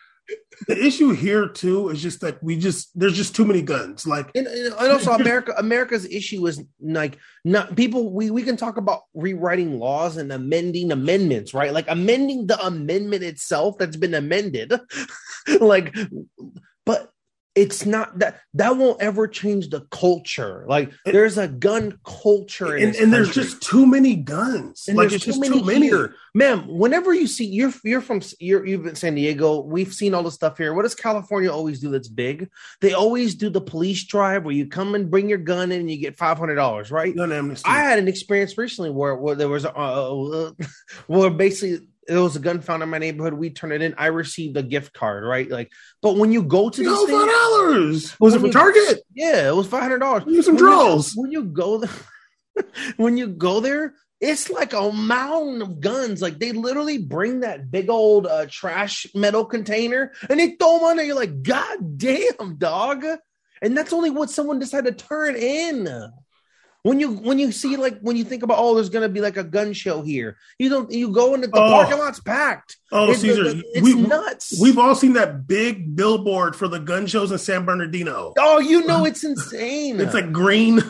the 0.67 0.85
issue 0.85 1.11
here 1.11 1.47
too 1.47 1.89
is 1.89 2.01
just 2.01 2.21
that 2.21 2.41
we 2.43 2.57
just 2.57 2.97
there's 2.97 3.15
just 3.15 3.35
too 3.35 3.45
many 3.45 3.61
guns. 3.61 4.05
Like, 4.05 4.29
and, 4.35 4.47
and 4.47 4.73
also 4.73 5.11
America, 5.11 5.53
America's 5.57 6.05
issue 6.05 6.45
is 6.47 6.63
like 6.79 7.17
not 7.43 7.75
people. 7.75 8.13
We 8.13 8.31
we 8.31 8.43
can 8.43 8.57
talk 8.57 8.77
about 8.77 9.01
rewriting 9.13 9.79
laws 9.79 10.17
and 10.17 10.31
amending 10.31 10.91
amendments, 10.91 11.53
right? 11.53 11.73
Like 11.73 11.89
amending 11.89 12.47
the 12.47 12.63
amendment 12.65 13.23
itself 13.23 13.77
that's 13.77 13.97
been 13.97 14.13
amended, 14.13 14.73
like, 15.59 15.95
it's 17.53 17.85
not 17.85 18.19
that 18.19 18.39
that 18.53 18.77
won't 18.77 19.01
ever 19.01 19.27
change 19.27 19.69
the 19.69 19.81
culture. 19.91 20.65
Like 20.67 20.91
there's 21.05 21.37
a 21.37 21.49
gun 21.49 21.99
culture, 22.05 22.75
and, 22.75 22.95
and 22.95 23.11
there's 23.11 23.33
just 23.33 23.61
too 23.61 23.85
many 23.85 24.15
guns. 24.15 24.85
And 24.87 24.97
like 24.97 25.09
there's 25.09 25.23
just 25.23 25.43
too 25.43 25.63
many. 25.63 25.87
Here. 25.87 26.15
Ma'am, 26.33 26.65
whenever 26.67 27.13
you 27.13 27.27
see 27.27 27.45
you're 27.45 27.73
you're 27.83 28.01
from 28.01 28.21
you're 28.39 28.65
you've 28.65 28.83
been 28.83 28.95
San 28.95 29.15
Diego, 29.15 29.61
we've 29.61 29.93
seen 29.93 30.13
all 30.13 30.23
the 30.23 30.31
stuff 30.31 30.57
here. 30.57 30.73
What 30.73 30.83
does 30.83 30.95
California 30.95 31.51
always 31.51 31.81
do 31.81 31.89
that's 31.89 32.07
big? 32.07 32.49
They 32.79 32.93
always 32.93 33.35
do 33.35 33.49
the 33.49 33.61
police 33.61 34.05
drive 34.05 34.45
where 34.45 34.55
you 34.55 34.67
come 34.67 34.95
and 34.95 35.11
bring 35.11 35.27
your 35.27 35.37
gun 35.37 35.73
in 35.73 35.81
and 35.81 35.91
you 35.91 35.97
get 35.97 36.17
five 36.17 36.37
hundred 36.37 36.55
dollars, 36.55 36.89
right? 36.89 37.13
Gun 37.13 37.33
amnesty. 37.33 37.69
I 37.69 37.79
had 37.79 37.99
an 37.99 38.07
experience 38.07 38.57
recently 38.57 38.91
where 38.91 39.15
where 39.15 39.35
there 39.35 39.49
was 39.49 39.65
uh, 39.65 39.69
uh 39.75 40.51
where 41.07 41.29
basically 41.29 41.85
there 42.11 42.21
was 42.21 42.35
a 42.35 42.39
gun 42.39 42.61
found 42.61 42.83
in 42.83 42.89
my 42.89 42.97
neighborhood. 42.97 43.33
We 43.33 43.49
turned 43.49 43.73
it 43.73 43.81
in. 43.81 43.95
I 43.97 44.07
received 44.07 44.57
a 44.57 44.63
gift 44.63 44.93
card, 44.93 45.23
right? 45.23 45.49
Like, 45.49 45.71
but 46.01 46.17
when 46.17 46.31
you 46.31 46.43
go 46.43 46.69
to 46.69 46.83
the 46.83 46.89
five 46.89 47.29
dollars 47.29 48.19
was 48.19 48.35
it 48.35 48.39
for 48.41 48.49
Target? 48.49 49.01
Yeah, 49.13 49.47
it 49.47 49.55
was 49.55 49.67
five 49.67 49.81
hundred 49.81 49.99
dollars. 49.99 50.45
Some 50.45 50.57
draws. 50.57 51.13
When 51.15 51.31
you 51.31 51.45
go 51.45 51.77
there, 51.77 51.89
when 52.97 53.17
you 53.17 53.27
go 53.27 53.61
there, 53.61 53.95
it's 54.19 54.49
like 54.49 54.73
a 54.73 54.91
mountain 54.91 55.61
of 55.61 55.79
guns. 55.79 56.21
Like 56.21 56.37
they 56.37 56.51
literally 56.51 56.97
bring 56.97 57.39
that 57.39 57.71
big 57.71 57.89
old 57.89 58.27
uh, 58.27 58.45
trash 58.49 59.07
metal 59.15 59.45
container 59.45 60.11
and 60.29 60.39
they 60.39 60.55
throw 60.55 60.77
them 60.77 60.83
on 60.83 60.97
there. 60.97 61.05
You're 61.05 61.15
like, 61.15 61.41
God 61.43 61.97
damn, 61.97 62.57
dog. 62.57 63.05
And 63.61 63.77
that's 63.77 63.93
only 63.93 64.09
what 64.09 64.29
someone 64.29 64.59
decided 64.59 64.97
to 64.97 65.05
turn 65.05 65.35
in 65.35 65.87
when 66.83 66.99
you 66.99 67.11
when 67.11 67.37
you 67.37 67.51
see 67.51 67.77
like 67.77 67.99
when 67.99 68.15
you 68.15 68.23
think 68.23 68.43
about 68.43 68.57
oh 68.59 68.75
there's 68.75 68.89
gonna 68.89 69.09
be 69.09 69.21
like 69.21 69.37
a 69.37 69.43
gun 69.43 69.73
show 69.73 70.01
here 70.01 70.37
you 70.57 70.69
don't 70.69 70.91
you 70.91 71.11
go 71.11 71.33
into 71.33 71.47
the 71.47 71.57
oh. 71.57 71.69
parking 71.69 71.97
lot's 71.97 72.19
packed. 72.19 72.77
Oh 72.91 73.11
it's, 73.11 73.21
caesar 73.21 73.43
it's 73.45 73.81
we, 73.81 73.93
nuts. 73.95 74.59
we've 74.59 74.77
all 74.77 74.95
seen 74.95 75.13
that 75.13 75.47
big 75.47 75.95
billboard 75.95 76.55
for 76.55 76.67
the 76.67 76.79
gun 76.79 77.07
shows 77.07 77.31
in 77.31 77.37
san 77.37 77.65
bernardino. 77.65 78.33
Oh 78.37 78.59
you 78.59 78.85
know 78.85 79.05
it's 79.05 79.23
insane. 79.23 79.99
It's 79.99 80.13
like 80.13 80.31
green. 80.31 80.81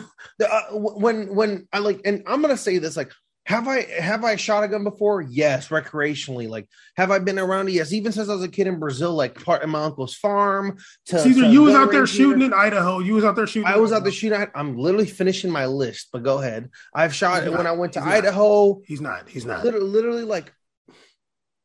Uh, 0.42 0.62
when 0.72 1.34
when 1.34 1.68
i 1.72 1.78
like 1.78 2.00
and 2.04 2.22
i'm 2.26 2.40
gonna 2.40 2.56
say 2.56 2.78
this 2.78 2.96
like 2.96 3.12
have 3.44 3.66
I 3.66 3.82
have 3.82 4.24
I 4.24 4.36
shot 4.36 4.62
a 4.62 4.68
gun 4.68 4.84
before? 4.84 5.20
Yes, 5.20 5.68
recreationally. 5.68 6.48
Like, 6.48 6.68
have 6.96 7.10
I 7.10 7.18
been 7.18 7.40
around 7.40 7.68
it? 7.68 7.72
Yes, 7.72 7.92
even 7.92 8.12
since 8.12 8.28
I 8.28 8.34
was 8.34 8.44
a 8.44 8.48
kid 8.48 8.68
in 8.68 8.78
Brazil, 8.78 9.14
like 9.14 9.42
part 9.42 9.62
of 9.62 9.68
my 9.68 9.82
uncle's 9.82 10.14
farm. 10.14 10.78
To, 11.06 11.18
Caesar, 11.18 11.42
to 11.42 11.48
you 11.48 11.62
was 11.62 11.74
out 11.74 11.90
there 11.90 12.06
shooting 12.06 12.42
in 12.42 12.52
Idaho. 12.52 13.00
You 13.00 13.14
was 13.14 13.24
out 13.24 13.34
there 13.34 13.48
shooting. 13.48 13.66
I 13.66 13.78
was 13.78 13.92
out 13.92 14.04
there 14.04 14.12
shooting. 14.12 14.46
I'm 14.54 14.76
literally 14.76 15.06
finishing 15.06 15.50
my 15.50 15.66
list, 15.66 16.10
but 16.12 16.22
go 16.22 16.38
ahead. 16.38 16.70
I've 16.94 17.14
shot 17.14 17.44
when 17.50 17.66
I 17.66 17.72
went 17.72 17.94
to 17.94 18.00
he's 18.00 18.12
Idaho. 18.12 18.74
Not. 18.74 18.82
He's 18.86 19.00
not. 19.00 19.28
He's 19.28 19.44
not. 19.44 19.64
Literally, 19.64 19.88
literally, 19.88 20.22
like, 20.22 20.52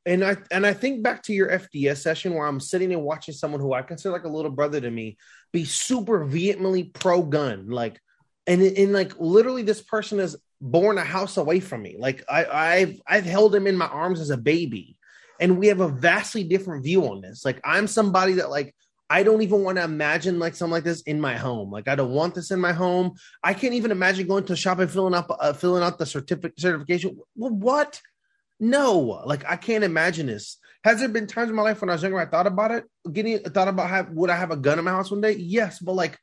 and 0.07 0.25
I 0.25 0.37
and 0.49 0.65
I 0.65 0.73
think 0.73 1.03
back 1.03 1.21
to 1.23 1.33
your 1.33 1.49
FDS 1.49 1.97
session 1.97 2.33
where 2.33 2.47
I'm 2.47 2.59
sitting 2.59 2.91
and 2.91 3.03
watching 3.03 3.35
someone 3.35 3.61
who 3.61 3.73
I 3.73 3.83
consider 3.83 4.13
like 4.13 4.23
a 4.23 4.29
little 4.29 4.51
brother 4.51 4.81
to 4.81 4.89
me 4.89 5.17
be 5.53 5.63
super 5.63 6.25
vehemently 6.25 6.85
pro 6.85 7.21
gun, 7.21 7.69
like 7.69 7.99
and 8.47 8.63
in 8.63 8.93
like 8.93 9.19
literally 9.19 9.61
this 9.61 9.81
person 9.81 10.19
is 10.19 10.37
born 10.59 10.97
a 10.97 11.03
house 11.03 11.37
away 11.37 11.59
from 11.59 11.81
me. 11.81 11.95
Like 11.97 12.23
I, 12.29 12.45
I've 12.45 13.01
I've 13.07 13.25
held 13.25 13.53
him 13.53 13.67
in 13.67 13.77
my 13.77 13.87
arms 13.87 14.19
as 14.19 14.29
a 14.29 14.37
baby, 14.37 14.97
and 15.39 15.57
we 15.57 15.67
have 15.67 15.81
a 15.81 15.87
vastly 15.87 16.43
different 16.43 16.83
view 16.83 17.05
on 17.05 17.21
this. 17.21 17.45
Like 17.45 17.59
I'm 17.63 17.87
somebody 17.87 18.33
that 18.33 18.49
like 18.49 18.75
I 19.09 19.23
don't 19.23 19.41
even 19.41 19.63
want 19.63 19.77
to 19.77 19.83
imagine 19.83 20.39
like 20.39 20.55
something 20.55 20.73
like 20.73 20.83
this 20.83 21.01
in 21.01 21.21
my 21.21 21.35
home. 21.35 21.71
Like 21.71 21.87
I 21.87 21.95
don't 21.95 22.11
want 22.11 22.35
this 22.35 22.51
in 22.51 22.59
my 22.59 22.73
home. 22.73 23.13
I 23.43 23.53
can't 23.53 23.73
even 23.73 23.91
imagine 23.91 24.27
going 24.27 24.45
to 24.45 24.53
a 24.53 24.57
shop 24.57 24.79
and 24.79 24.91
filling 24.91 25.13
up 25.13 25.27
uh, 25.29 25.53
filling 25.53 25.83
out 25.83 25.97
the 25.97 26.05
certificate 26.05 26.59
certification. 26.59 27.17
Well, 27.35 27.51
what? 27.51 28.01
No, 28.59 28.99
like 29.25 29.45
I 29.47 29.55
can't 29.55 29.83
imagine 29.83 30.27
this. 30.27 30.57
Has 30.83 30.99
there 30.99 31.09
been 31.09 31.27
times 31.27 31.49
in 31.49 31.55
my 31.55 31.63
life 31.63 31.81
when 31.81 31.89
I 31.89 31.93
was 31.93 32.01
younger 32.01 32.19
I 32.19 32.25
thought 32.25 32.47
about 32.47 32.71
it? 32.71 32.85
Getting 33.11 33.39
thought 33.39 33.67
about 33.67 33.89
have 33.89 34.09
would 34.09 34.29
I 34.29 34.35
have 34.35 34.51
a 34.51 34.57
gun 34.57 34.79
in 34.79 34.85
my 34.85 34.91
house 34.91 35.11
one 35.11 35.21
day? 35.21 35.33
Yes, 35.33 35.79
but 35.79 35.93
like, 35.93 36.17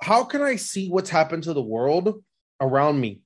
how 0.00 0.24
can 0.24 0.42
I 0.42 0.56
see 0.56 0.88
what's 0.88 1.10
happened 1.10 1.42
to 1.44 1.52
the 1.52 1.62
world 1.62 2.22
around 2.60 3.00
me 3.00 3.20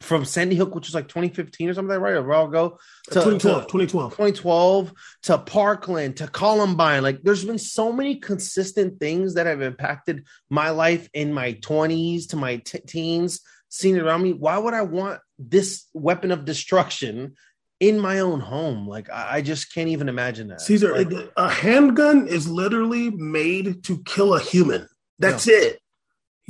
from 0.00 0.24
Sandy 0.24 0.56
Hook, 0.56 0.74
which 0.74 0.88
was 0.88 0.94
like 0.94 1.08
2015 1.08 1.68
or 1.68 1.74
something, 1.74 1.98
right? 1.98 2.16
A 2.16 2.22
while 2.22 2.46
ago, 2.46 2.78
to 3.08 3.14
2012, 3.14 3.62
to 3.62 3.66
2012, 3.66 4.12
2012 4.12 4.92
to 5.24 5.38
Parkland 5.38 6.16
to 6.16 6.28
Columbine. 6.28 7.02
Like, 7.02 7.22
there's 7.22 7.44
been 7.44 7.58
so 7.58 7.92
many 7.92 8.16
consistent 8.16 8.98
things 8.98 9.34
that 9.34 9.46
have 9.46 9.60
impacted 9.60 10.26
my 10.48 10.70
life 10.70 11.08
in 11.12 11.32
my 11.32 11.54
20s 11.54 12.28
to 12.28 12.36
my 12.36 12.56
t- 12.56 12.80
teens, 12.86 13.40
seen 13.68 13.96
it 13.96 14.02
around 14.02 14.22
me. 14.22 14.32
Why 14.32 14.56
would 14.56 14.74
I 14.74 14.82
want 14.82 15.20
this 15.38 15.86
weapon 15.92 16.30
of 16.30 16.46
destruction 16.46 17.34
in 17.78 17.98
my 17.98 18.20
own 18.20 18.40
home? 18.40 18.88
Like, 18.88 19.10
I, 19.10 19.36
I 19.36 19.42
just 19.42 19.74
can't 19.74 19.90
even 19.90 20.08
imagine 20.08 20.48
that. 20.48 20.62
Caesar, 20.62 20.96
like, 20.96 21.12
a 21.36 21.50
handgun 21.50 22.26
is 22.26 22.48
literally 22.48 23.10
made 23.10 23.84
to 23.84 24.02
kill 24.04 24.34
a 24.34 24.40
human. 24.40 24.88
That's 25.18 25.46
no. 25.46 25.52
it. 25.52 25.79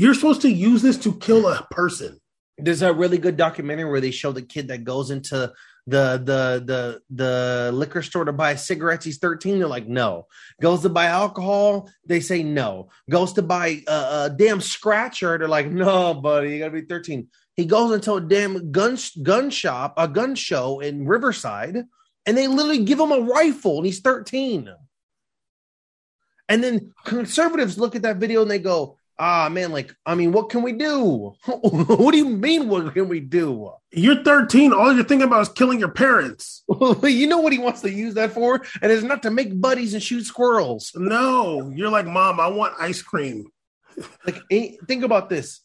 You're 0.01 0.15
supposed 0.15 0.41
to 0.43 0.51
use 0.51 0.81
this 0.81 0.97
to 1.01 1.13
kill 1.13 1.47
a 1.47 1.67
person. 1.73 2.19
There's 2.57 2.81
a 2.81 2.91
really 2.91 3.19
good 3.19 3.37
documentary 3.37 3.85
where 3.85 4.01
they 4.01 4.11
show 4.11 4.33
the 4.33 4.41
kid 4.41 4.69
that 4.69 4.83
goes 4.83 5.11
into 5.11 5.53
the 5.87 6.17
the 6.17 6.63
the 6.65 7.03
the 7.11 7.71
liquor 7.75 8.01
store 8.01 8.25
to 8.25 8.33
buy 8.33 8.55
cigarettes. 8.55 9.05
He's 9.05 9.19
13. 9.19 9.59
They're 9.59 9.69
like, 9.69 9.89
no. 9.89 10.27
Goes 10.59 10.81
to 10.83 10.89
buy 10.89 11.05
alcohol. 11.05 11.91
They 12.07 12.21
say 12.21 12.43
no. 12.43 12.89
Goes 13.11 13.35
to 13.35 13.43
buy 13.43 13.83
a, 13.87 13.93
a 13.93 14.35
damn 14.35 14.63
scratcher. 14.63 15.37
They're 15.37 15.49
like, 15.49 15.71
no, 15.71 16.15
buddy, 16.15 16.55
you 16.55 16.61
gotta 16.61 16.71
be 16.71 16.81
13. 16.81 17.29
He 17.57 17.67
goes 17.67 17.93
into 17.93 18.15
a 18.15 18.23
damn 18.23 18.73
gun 18.73 18.97
gun 19.23 19.51
shop, 19.51 19.93
a 19.99 20.09
gun 20.09 20.35
show 20.35 20.81
in 20.81 21.07
Riverside, 21.07 21.77
and 22.25 22.39
they 22.39 22.47
literally 22.47 22.85
give 22.87 23.01
him 23.01 23.13
a 23.13 23.21
rifle, 23.21 23.77
and 23.77 23.85
he's 23.85 24.01
13. 24.01 24.71
And 26.49 26.65
then 26.65 26.95
conservatives 27.05 27.79
look 27.79 27.95
at 27.95 28.03
that 28.03 28.17
video 28.17 28.41
and 28.41 28.51
they 28.51 28.59
go, 28.59 28.97
ah 29.21 29.49
man, 29.51 29.71
like 29.71 29.95
I 30.05 30.15
mean, 30.17 30.33
what 30.33 30.49
can 30.49 30.63
we 30.63 30.73
do? 30.73 31.35
what 31.45 32.11
do 32.13 32.17
you 32.17 32.29
mean? 32.29 32.69
What 32.69 32.95
can 32.95 33.09
we 33.09 33.21
do? 33.21 33.71
You're 33.93 34.25
13. 34.25 34.73
All 34.73 34.93
you're 34.93 35.05
thinking 35.05 35.29
about 35.29 35.43
is 35.43 35.49
killing 35.51 35.79
your 35.79 35.91
parents. 35.91 36.65
you 37.03 37.27
know 37.27 37.41
what 37.41 37.53
he 37.53 37.59
wants 37.59 37.83
to 37.83 37.93
use 37.93 38.15
that 38.15 38.33
for, 38.33 38.63
and 38.83 38.91
it's 38.91 39.05
not 39.05 39.23
to 39.23 39.31
make 39.31 39.61
buddies 39.61 39.95
and 39.95 40.03
shoot 40.03 40.25
squirrels. 40.25 40.93
No, 40.97 41.71
you're 41.75 41.91
like, 41.91 42.07
mom, 42.07 42.41
I 42.41 42.49
want 42.49 42.75
ice 42.81 43.03
cream. 43.03 43.47
like, 44.27 44.41
eh, 44.51 44.73
think 44.89 45.05
about 45.05 45.29
this. 45.29 45.61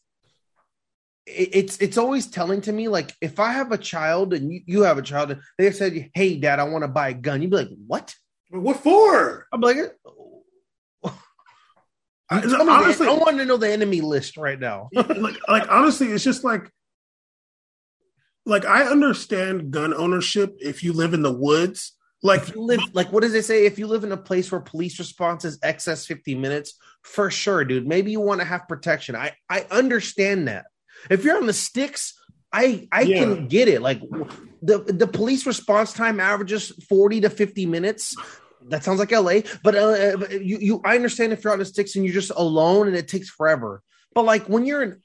It's 1.25 1.77
it's 1.77 1.97
always 1.97 2.27
telling 2.27 2.61
to 2.61 2.73
me 2.73 2.87
like 2.87 3.11
if 3.19 3.39
I 3.39 3.53
have 3.53 3.71
a 3.71 3.79
child 3.79 4.33
and 4.33 4.51
you, 4.51 4.61
you 4.67 4.81
have 4.83 4.99
a 4.99 5.01
child, 5.01 5.35
they 5.57 5.71
said, 5.71 6.11
"Hey, 6.13 6.37
dad, 6.37 6.59
I 6.59 6.65
want 6.65 6.83
to 6.83 6.87
buy 6.87 7.09
a 7.09 7.13
gun." 7.15 7.41
You'd 7.41 7.49
be 7.49 7.57
like, 7.57 7.69
"What? 7.87 8.13
What 8.49 8.77
for?" 8.77 9.47
I'm 9.51 9.61
like, 9.61 9.77
I, 12.29 12.39
honestly, 12.39 13.07
I 13.07 13.13
want 13.13 13.37
to 13.37 13.45
know 13.45 13.57
the 13.57 13.71
enemy 13.71 14.01
list 14.01 14.37
right 14.37 14.59
now. 14.59 14.89
like, 14.93 15.37
like 15.47 15.71
honestly, 15.71 16.07
it's 16.07 16.23
just 16.23 16.43
like, 16.43 16.69
like 18.45 18.65
I 18.65 18.83
understand 18.83 19.71
gun 19.71 19.93
ownership 19.93 20.55
if 20.59 20.83
you 20.83 20.93
live 20.93 21.13
in 21.13 21.21
the 21.21 21.33
woods. 21.33 21.93
Like, 22.23 22.55
live, 22.55 22.79
like 22.93 23.11
what 23.11 23.21
does 23.21 23.35
it 23.35 23.45
say? 23.45 23.65
If 23.65 23.77
you 23.77 23.85
live 23.85 24.03
in 24.03 24.11
a 24.11 24.17
place 24.17 24.51
where 24.51 24.61
police 24.61 24.97
response 24.97 25.45
is 25.45 25.59
excess 25.61 26.07
fifty 26.07 26.33
minutes, 26.33 26.73
for 27.03 27.29
sure, 27.29 27.63
dude. 27.63 27.87
Maybe 27.87 28.11
you 28.11 28.19
want 28.19 28.41
to 28.41 28.45
have 28.45 28.67
protection. 28.67 29.15
I 29.15 29.33
I 29.47 29.67
understand 29.69 30.47
that. 30.47 30.65
If 31.11 31.23
you're 31.23 31.37
on 31.37 31.45
the 31.45 31.53
sticks, 31.53 32.19
I 32.51 32.87
I 32.91 33.01
yeah. 33.01 33.19
can 33.19 33.47
get 33.47 33.67
it. 33.67 33.81
Like 33.81 34.01
the 34.63 34.79
the 34.79 35.07
police 35.07 35.45
response 35.45 35.93
time 35.93 36.19
averages 36.19 36.71
forty 36.89 37.21
to 37.21 37.29
fifty 37.29 37.67
minutes 37.67 38.15
that 38.69 38.83
sounds 38.83 38.99
like 38.99 39.11
LA. 39.11 39.41
But 39.63 39.75
uh, 39.75 40.27
you, 40.31 40.57
you, 40.59 40.81
I 40.83 40.95
understand 40.95 41.33
if 41.33 41.43
you're 41.43 41.53
on 41.53 41.59
the 41.59 41.65
sticks 41.65 41.95
and 41.95 42.05
you're 42.05 42.13
just 42.13 42.31
alone 42.35 42.87
and 42.87 42.95
it 42.95 43.07
takes 43.07 43.29
forever. 43.29 43.81
But 44.13 44.25
like 44.25 44.47
when 44.47 44.65
you're 44.65 44.83
in, 44.83 45.01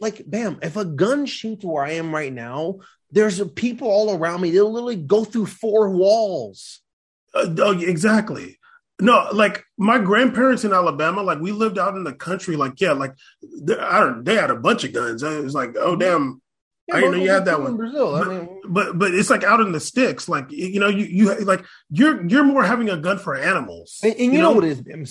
like, 0.00 0.22
bam, 0.26 0.58
if 0.62 0.76
a 0.76 0.84
gun 0.84 1.26
shoots 1.26 1.64
where 1.64 1.84
I 1.84 1.92
am 1.92 2.14
right 2.14 2.32
now, 2.32 2.78
there's 3.10 3.40
people 3.50 3.88
all 3.88 4.16
around 4.16 4.40
me. 4.40 4.50
They'll 4.50 4.72
literally 4.72 4.96
go 4.96 5.24
through 5.24 5.46
four 5.46 5.90
walls. 5.90 6.80
Uh, 7.34 7.76
exactly. 7.78 8.58
No, 9.00 9.28
like 9.32 9.64
my 9.78 9.98
grandparents 9.98 10.64
in 10.64 10.72
Alabama, 10.72 11.22
like 11.22 11.40
we 11.40 11.52
lived 11.52 11.78
out 11.78 11.96
in 11.96 12.04
the 12.04 12.12
country. 12.12 12.56
Like, 12.56 12.80
yeah, 12.80 12.92
like 12.92 13.14
I 13.78 14.00
don't, 14.00 14.24
they 14.24 14.34
had 14.34 14.50
a 14.50 14.56
bunch 14.56 14.84
of 14.84 14.92
guns. 14.92 15.22
It 15.22 15.42
was 15.42 15.54
like, 15.54 15.74
oh 15.78 15.96
damn, 15.96 16.42
yeah, 16.90 16.96
I 16.96 17.00
didn't 17.00 17.18
know 17.18 17.24
you 17.24 17.30
had 17.30 17.44
that 17.46 17.60
one. 17.60 17.76
Brazil, 17.76 18.12
but, 18.12 18.26
I 18.26 18.30
mean, 18.30 18.60
but 18.68 18.98
but 18.98 19.14
it's 19.14 19.30
like 19.30 19.44
out 19.44 19.60
in 19.60 19.72
the 19.72 19.80
sticks. 19.80 20.28
Like 20.28 20.50
you 20.50 20.80
know, 20.80 20.88
you 20.88 21.04
you 21.04 21.34
like 21.44 21.64
you're 21.90 22.26
you're 22.28 22.44
more 22.44 22.64
having 22.64 22.90
a 22.90 22.96
gun 22.96 23.18
for 23.18 23.36
animals. 23.36 24.00
And, 24.02 24.12
and 24.12 24.24
you, 24.26 24.32
you 24.32 24.38
know, 24.38 24.50
know, 24.50 24.56
what 24.56 24.64
is 24.64 24.80
Bam? 24.80 25.04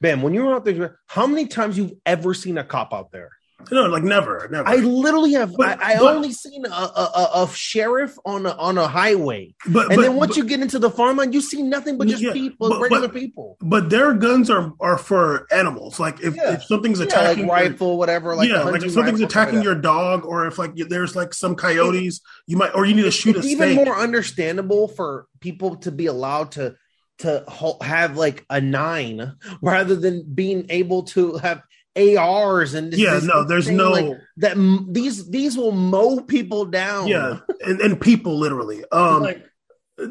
Bam, 0.00 0.22
when 0.22 0.34
you're 0.34 0.54
out 0.54 0.64
there, 0.64 0.98
how 1.06 1.26
many 1.26 1.46
times 1.46 1.78
you've 1.78 1.92
ever 2.04 2.34
seen 2.34 2.58
a 2.58 2.64
cop 2.64 2.92
out 2.92 3.12
there? 3.12 3.30
No, 3.70 3.86
like 3.86 4.02
never, 4.02 4.48
never. 4.50 4.68
I 4.68 4.76
literally 4.76 5.32
have. 5.32 5.52
But, 5.56 5.82
I, 5.82 5.94
I 5.94 5.98
but, 5.98 6.14
only 6.14 6.32
seen 6.32 6.66
a, 6.66 6.68
a, 6.68 7.30
a, 7.34 7.48
sheriff 7.52 8.16
on 8.24 8.46
a, 8.46 8.50
on 8.50 8.78
a 8.78 8.86
highway, 8.86 9.54
but 9.68 9.86
and 9.86 9.96
but, 9.96 10.02
then 10.02 10.14
once 10.14 10.36
you 10.36 10.44
get 10.44 10.60
into 10.60 10.78
the 10.78 10.90
farmland, 10.90 11.34
you 11.34 11.40
see 11.40 11.62
nothing 11.62 11.96
but 11.96 12.06
just 12.06 12.22
yeah, 12.22 12.32
people, 12.32 12.78
regular 12.78 13.08
people. 13.08 13.56
But 13.60 13.90
their 13.90 14.12
guns 14.12 14.50
are 14.50 14.72
are 14.78 14.98
for 14.98 15.46
animals. 15.50 15.98
Like 15.98 16.20
if, 16.20 16.36
yeah. 16.36 16.54
if 16.54 16.64
something's 16.64 17.00
attacking 17.00 17.46
yeah, 17.46 17.52
like 17.52 17.70
rifle, 17.70 17.98
whatever. 17.98 18.36
Like 18.36 18.48
yeah, 18.48 18.62
like 18.62 18.82
if 18.82 18.92
something's 18.92 19.22
attacking 19.22 19.62
your 19.62 19.74
dog, 19.74 20.24
or 20.26 20.46
if 20.46 20.58
like 20.58 20.76
there's 20.76 21.16
like 21.16 21.32
some 21.34 21.56
coyotes, 21.56 22.20
you 22.46 22.56
might 22.56 22.74
or 22.74 22.84
you 22.84 22.94
need 22.94 23.02
to 23.02 23.10
shoot 23.10 23.36
it's 23.36 23.46
a. 23.46 23.48
Even 23.48 23.74
more 23.74 23.96
understandable 23.96 24.86
for 24.86 25.26
people 25.40 25.76
to 25.76 25.90
be 25.90 26.06
allowed 26.06 26.52
to 26.52 26.76
to 27.18 27.44
have 27.80 28.16
like 28.16 28.44
a 28.50 28.60
nine 28.60 29.34
rather 29.62 29.96
than 29.96 30.24
being 30.34 30.66
able 30.68 31.04
to 31.04 31.38
have 31.38 31.62
ARs 31.96 32.74
and 32.74 32.92
this, 32.92 33.00
yeah, 33.00 33.14
this 33.14 33.24
no, 33.24 33.44
there's 33.44 33.70
no 33.70 33.90
like 33.90 34.18
that. 34.38 34.56
These 34.90 35.30
these 35.30 35.56
will 35.56 35.72
mow 35.72 36.20
people 36.20 36.66
down. 36.66 37.08
Yeah, 37.08 37.38
and, 37.60 37.80
and 37.80 38.00
people 38.00 38.38
literally. 38.38 38.84
Um, 38.92 39.22
like, 39.22 39.46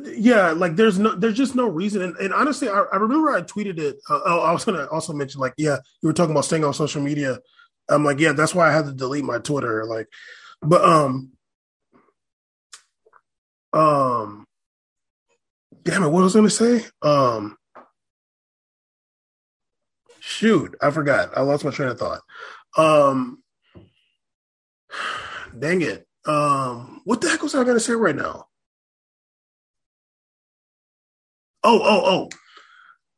yeah, 0.05 0.51
like 0.51 0.75
there's 0.75 0.97
no, 0.97 1.15
there's 1.15 1.37
just 1.37 1.55
no 1.55 1.67
reason. 1.67 2.01
And, 2.01 2.15
and 2.17 2.33
honestly, 2.33 2.69
I, 2.69 2.85
I, 2.91 2.97
remember 2.97 3.29
I 3.29 3.41
tweeted 3.41 3.77
it. 3.77 3.97
Uh, 4.09 4.19
oh, 4.25 4.39
I 4.39 4.51
was 4.51 4.65
gonna 4.65 4.85
also 4.85 5.13
mention 5.13 5.39
like, 5.39 5.53
yeah, 5.57 5.77
you 6.01 6.07
were 6.07 6.13
talking 6.13 6.31
about 6.31 6.45
staying 6.45 6.63
on 6.63 6.73
social 6.73 7.01
media. 7.01 7.39
I'm 7.87 8.03
like, 8.03 8.19
yeah, 8.19 8.31
that's 8.31 8.55
why 8.55 8.67
I 8.67 8.73
had 8.73 8.85
to 8.85 8.93
delete 8.93 9.23
my 9.23 9.37
Twitter. 9.37 9.85
Like, 9.85 10.07
but 10.61 10.83
um, 10.83 11.33
um, 13.73 14.47
damn 15.83 16.03
it, 16.03 16.09
what 16.09 16.23
was 16.23 16.35
I 16.35 16.39
gonna 16.39 16.49
say? 16.49 16.83
Um 17.01 17.57
Shoot, 20.27 20.75
I 20.81 20.89
forgot. 20.89 21.37
I 21.37 21.41
lost 21.41 21.63
my 21.63 21.69
train 21.69 21.89
of 21.89 21.99
thought. 21.99 22.21
Um, 22.75 23.43
dang 25.57 25.83
it. 25.83 26.07
Um, 26.25 27.01
what 27.03 27.21
the 27.21 27.29
heck 27.29 27.43
was 27.43 27.53
I 27.53 27.63
going 27.63 27.75
to 27.75 27.79
say 27.79 27.93
right 27.93 28.15
now? 28.15 28.47
Oh, 31.63 31.79
oh, 31.79 32.01
oh. 32.05 32.29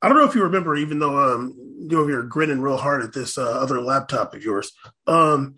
I 0.02 0.10
don't 0.10 0.18
know 0.18 0.26
if 0.26 0.36
you 0.36 0.44
remember, 0.44 0.76
even 0.76 1.00
though 1.00 1.18
um, 1.18 1.56
you 1.80 1.96
know 1.96 2.08
you're 2.10 2.24
grinning 2.24 2.60
real 2.60 2.76
hard 2.76 3.02
at 3.02 3.14
this 3.14 3.38
uh, 3.38 3.58
other 3.58 3.80
laptop 3.80 4.34
of 4.34 4.44
yours. 4.44 4.74
Um, 5.08 5.56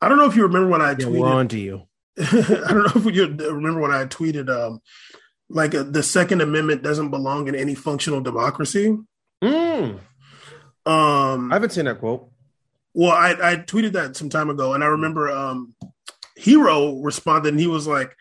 I 0.00 0.08
don't 0.08 0.18
know 0.18 0.26
if 0.26 0.34
you 0.34 0.42
remember 0.42 0.68
when 0.68 0.82
I 0.82 0.90
yeah, 0.90 0.96
tweeted. 0.96 1.20
We're 1.20 1.28
on 1.28 1.46
to 1.48 1.60
you. 1.60 1.82
I 2.18 2.72
don't 2.72 2.96
know 2.96 3.08
if 3.08 3.14
you 3.14 3.26
remember 3.26 3.80
when 3.80 3.92
I 3.92 4.06
tweeted, 4.06 4.50
um, 4.50 4.80
like 5.48 5.76
uh, 5.76 5.84
the 5.84 6.02
Second 6.02 6.40
Amendment 6.40 6.82
doesn't 6.82 7.10
belong 7.10 7.46
in 7.46 7.54
any 7.54 7.76
functional 7.76 8.20
democracy. 8.20 8.98
Mm. 9.44 10.00
Um, 10.84 11.52
I 11.52 11.56
haven't 11.56 11.70
seen 11.70 11.84
that 11.84 11.98
quote. 11.98 12.28
Well, 12.94 13.12
I, 13.12 13.30
I 13.30 13.56
tweeted 13.56 13.92
that 13.92 14.16
some 14.16 14.28
time 14.28 14.50
ago, 14.50 14.74
and 14.74 14.84
I 14.84 14.88
remember 14.88 15.30
um, 15.30 15.74
Hero 16.36 16.96
responded, 16.96 17.50
and 17.50 17.60
he 17.60 17.66
was 17.66 17.86
like, 17.86 18.16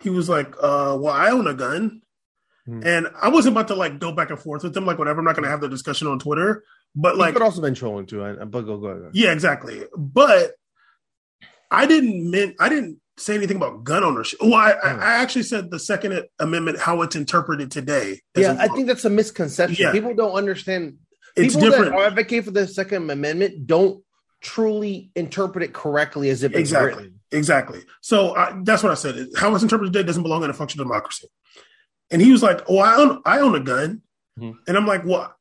he 0.00 0.10
was 0.10 0.28
like, 0.28 0.54
uh, 0.62 0.96
"Well, 0.98 1.12
I 1.12 1.30
own 1.30 1.46
a 1.46 1.54
gun," 1.54 2.02
hmm. 2.64 2.82
and 2.84 3.08
I 3.20 3.28
wasn't 3.28 3.54
about 3.54 3.68
to 3.68 3.74
like 3.74 3.98
go 3.98 4.12
back 4.12 4.30
and 4.30 4.38
forth 4.38 4.62
with 4.62 4.76
him, 4.76 4.86
like 4.86 4.98
whatever. 4.98 5.18
I'm 5.18 5.24
not 5.24 5.34
going 5.34 5.44
to 5.44 5.50
have 5.50 5.60
the 5.60 5.68
discussion 5.68 6.06
on 6.06 6.18
Twitter, 6.18 6.64
but 6.94 7.16
like, 7.16 7.34
could 7.34 7.42
also 7.42 7.60
been 7.60 7.74
trolling 7.74 8.06
too. 8.06 8.20
But 8.20 8.50
go, 8.50 8.78
go, 8.78 8.78
go. 8.78 9.10
Yeah, 9.12 9.32
exactly. 9.32 9.82
But 9.96 10.52
I 11.70 11.86
didn't 11.86 12.30
mean 12.30 12.54
I 12.58 12.68
didn't 12.68 13.00
say 13.18 13.34
anything 13.34 13.56
about 13.56 13.84
gun 13.84 14.04
ownership. 14.04 14.38
Well, 14.40 14.54
I, 14.54 14.72
I, 14.72 14.94
hmm. 14.94 15.00
actually 15.00 15.42
said 15.42 15.70
the 15.70 15.78
Second 15.78 16.24
Amendment, 16.38 16.78
how 16.78 17.02
it's 17.02 17.16
interpreted 17.16 17.70
today. 17.70 18.20
Yeah, 18.36 18.56
I 18.58 18.68
think 18.68 18.86
that's 18.86 19.04
a 19.04 19.10
misconception. 19.10 19.84
Yeah. 19.84 19.92
People 19.92 20.14
don't 20.14 20.32
understand 20.32 20.98
it's 21.38 21.54
people 21.54 21.70
different. 21.70 21.92
that 21.92 22.00
advocate 22.00 22.44
for 22.44 22.50
the 22.50 22.66
Second 22.66 23.10
Amendment 23.10 23.66
don't 23.66 24.02
truly 24.40 25.10
interpret 25.14 25.64
it 25.64 25.72
correctly 25.72 26.30
as 26.30 26.42
if 26.42 26.52
it's 26.52 26.60
exactly. 26.60 27.04
written. 27.04 27.20
Exactly. 27.30 27.80
So 28.00 28.30
uh, 28.30 28.54
that's 28.62 28.82
what 28.82 28.92
I 28.92 28.94
said. 28.94 29.28
How 29.36 29.54
it's 29.54 29.62
interpreted 29.62 29.92
today 29.92 30.06
doesn't 30.06 30.22
belong 30.22 30.44
in 30.44 30.50
a 30.50 30.54
functional 30.54 30.84
democracy. 30.84 31.28
And 32.10 32.22
he 32.22 32.32
was 32.32 32.42
like, 32.42 32.62
"Oh, 32.68 32.78
I 32.78 32.96
own 32.96 33.22
I 33.24 33.40
own 33.40 33.54
a 33.54 33.60
gun," 33.60 34.02
mm-hmm. 34.38 34.58
and 34.66 34.76
I'm 34.76 34.86
like, 34.86 35.04
"Well, 35.04 35.34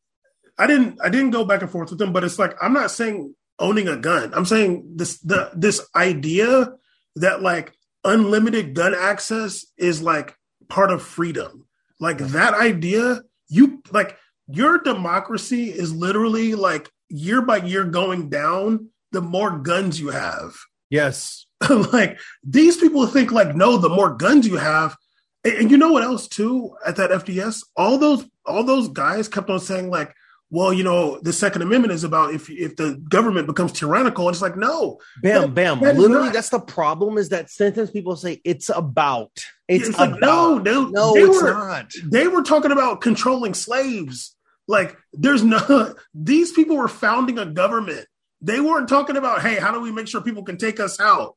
I 0.58 0.68
didn't 0.68 1.00
I 1.02 1.10
didn't 1.10 1.32
go 1.32 1.46
back 1.46 1.62
and 1.62 1.72
forth 1.72 1.92
with 1.92 2.02
him, 2.02 2.12
but 2.12 2.24
it's 2.24 2.40
like 2.40 2.56
I'm 2.62 2.74
not 2.74 2.92
saying 2.92 3.34
owning 3.60 3.88
a 3.88 3.96
gun. 3.96 4.34
I'm 4.34 4.46
saying 4.46 4.94
this 4.96 5.20
the 5.20 5.52
this 5.56 5.88
idea 5.96 6.74
that 7.16 7.42
like 7.42 7.74
unlimited 8.04 8.74
gun 8.74 8.94
access 8.94 9.66
is 9.78 10.02
like 10.02 10.36
part 10.68 10.92
of 10.92 11.02
freedom. 11.02 11.66
Like 12.00 12.18
that 12.18 12.54
idea, 12.54 13.22
you 13.48 13.82
like 13.92 14.18
your 14.48 14.80
democracy 14.80 15.70
is 15.70 15.94
literally 15.94 16.56
like 16.56 16.90
year 17.10 17.42
by 17.42 17.58
year 17.58 17.84
going 17.84 18.30
down 18.30 18.90
the 19.12 19.22
more 19.22 19.58
guns 19.60 20.00
you 20.00 20.10
have. 20.10 20.56
Yes. 20.90 21.46
like 21.70 22.20
these 22.44 22.78
people 22.78 23.08
think 23.08 23.32
like 23.32 23.56
no, 23.56 23.78
the 23.78 23.90
more 23.90 24.14
guns 24.16 24.48
you 24.48 24.58
have. 24.58 24.96
And, 25.44 25.54
and, 25.56 25.72
you 25.72 25.78
know 25.78 25.92
what 25.92 26.04
else 26.04 26.28
too 26.28 26.76
at 26.86 26.96
that 26.98 27.12
FDS? 27.12 27.64
All 27.76 27.98
those 27.98 28.26
all 28.46 28.64
those 28.64 28.88
guys 28.90 29.28
kept 29.28 29.50
on 29.50 29.60
saying 29.60 29.90
like, 29.90 30.14
well, 30.50 30.72
you 30.72 30.84
know, 30.84 31.20
the 31.22 31.34
Second 31.34 31.62
Amendment 31.62 31.94
is 31.94 32.04
about 32.04 32.34
if 32.34 32.50
if 32.50 32.76
the 32.78 33.02
government 33.10 33.48
becomes 33.48 33.74
tyrannical. 33.74 34.28
And 34.28 34.36
it's 34.36 34.42
like, 34.42 34.56
no. 34.56 35.00
Bam, 35.22 35.42
that, 35.42 35.54
bam. 35.54 35.80
That 35.82 35.98
Literally, 35.98 36.30
that's 36.30 36.50
the 36.50 36.60
problem 36.60 37.18
is 37.18 37.30
that 37.30 37.50
sentence 37.50 37.92
people 37.92 38.16
say 38.16 38.40
it's 38.46 38.70
about. 38.70 39.32
It's, 39.68 39.90
it's 39.90 39.98
about. 39.98 40.12
Like, 40.12 40.22
no, 40.22 40.58
no, 40.58 40.88
no, 40.88 41.16
it's 41.16 41.42
were, 41.42 41.52
not. 41.52 41.92
They 42.06 42.28
were 42.28 42.44
talking 42.44 42.72
about 42.72 43.02
controlling 43.02 43.54
slaves 43.54 44.37
like, 44.68 44.98
there's 45.14 45.44
no, 45.44 45.96
these 46.14 46.52
people 46.52 46.78
were 46.78 46.88
founding 46.88 47.40
a 47.40 47.46
government. 47.46 48.08
They 48.42 48.60
weren't 48.60 48.90
talking 48.90 49.18
about, 49.18 49.42
hey, 49.42 49.56
how 49.56 49.72
do 49.72 49.80
we 49.80 49.92
make 49.92 50.08
sure 50.08 50.22
people 50.22 50.44
can 50.44 50.58
take 50.58 50.80
us 50.80 51.00
out? 51.00 51.36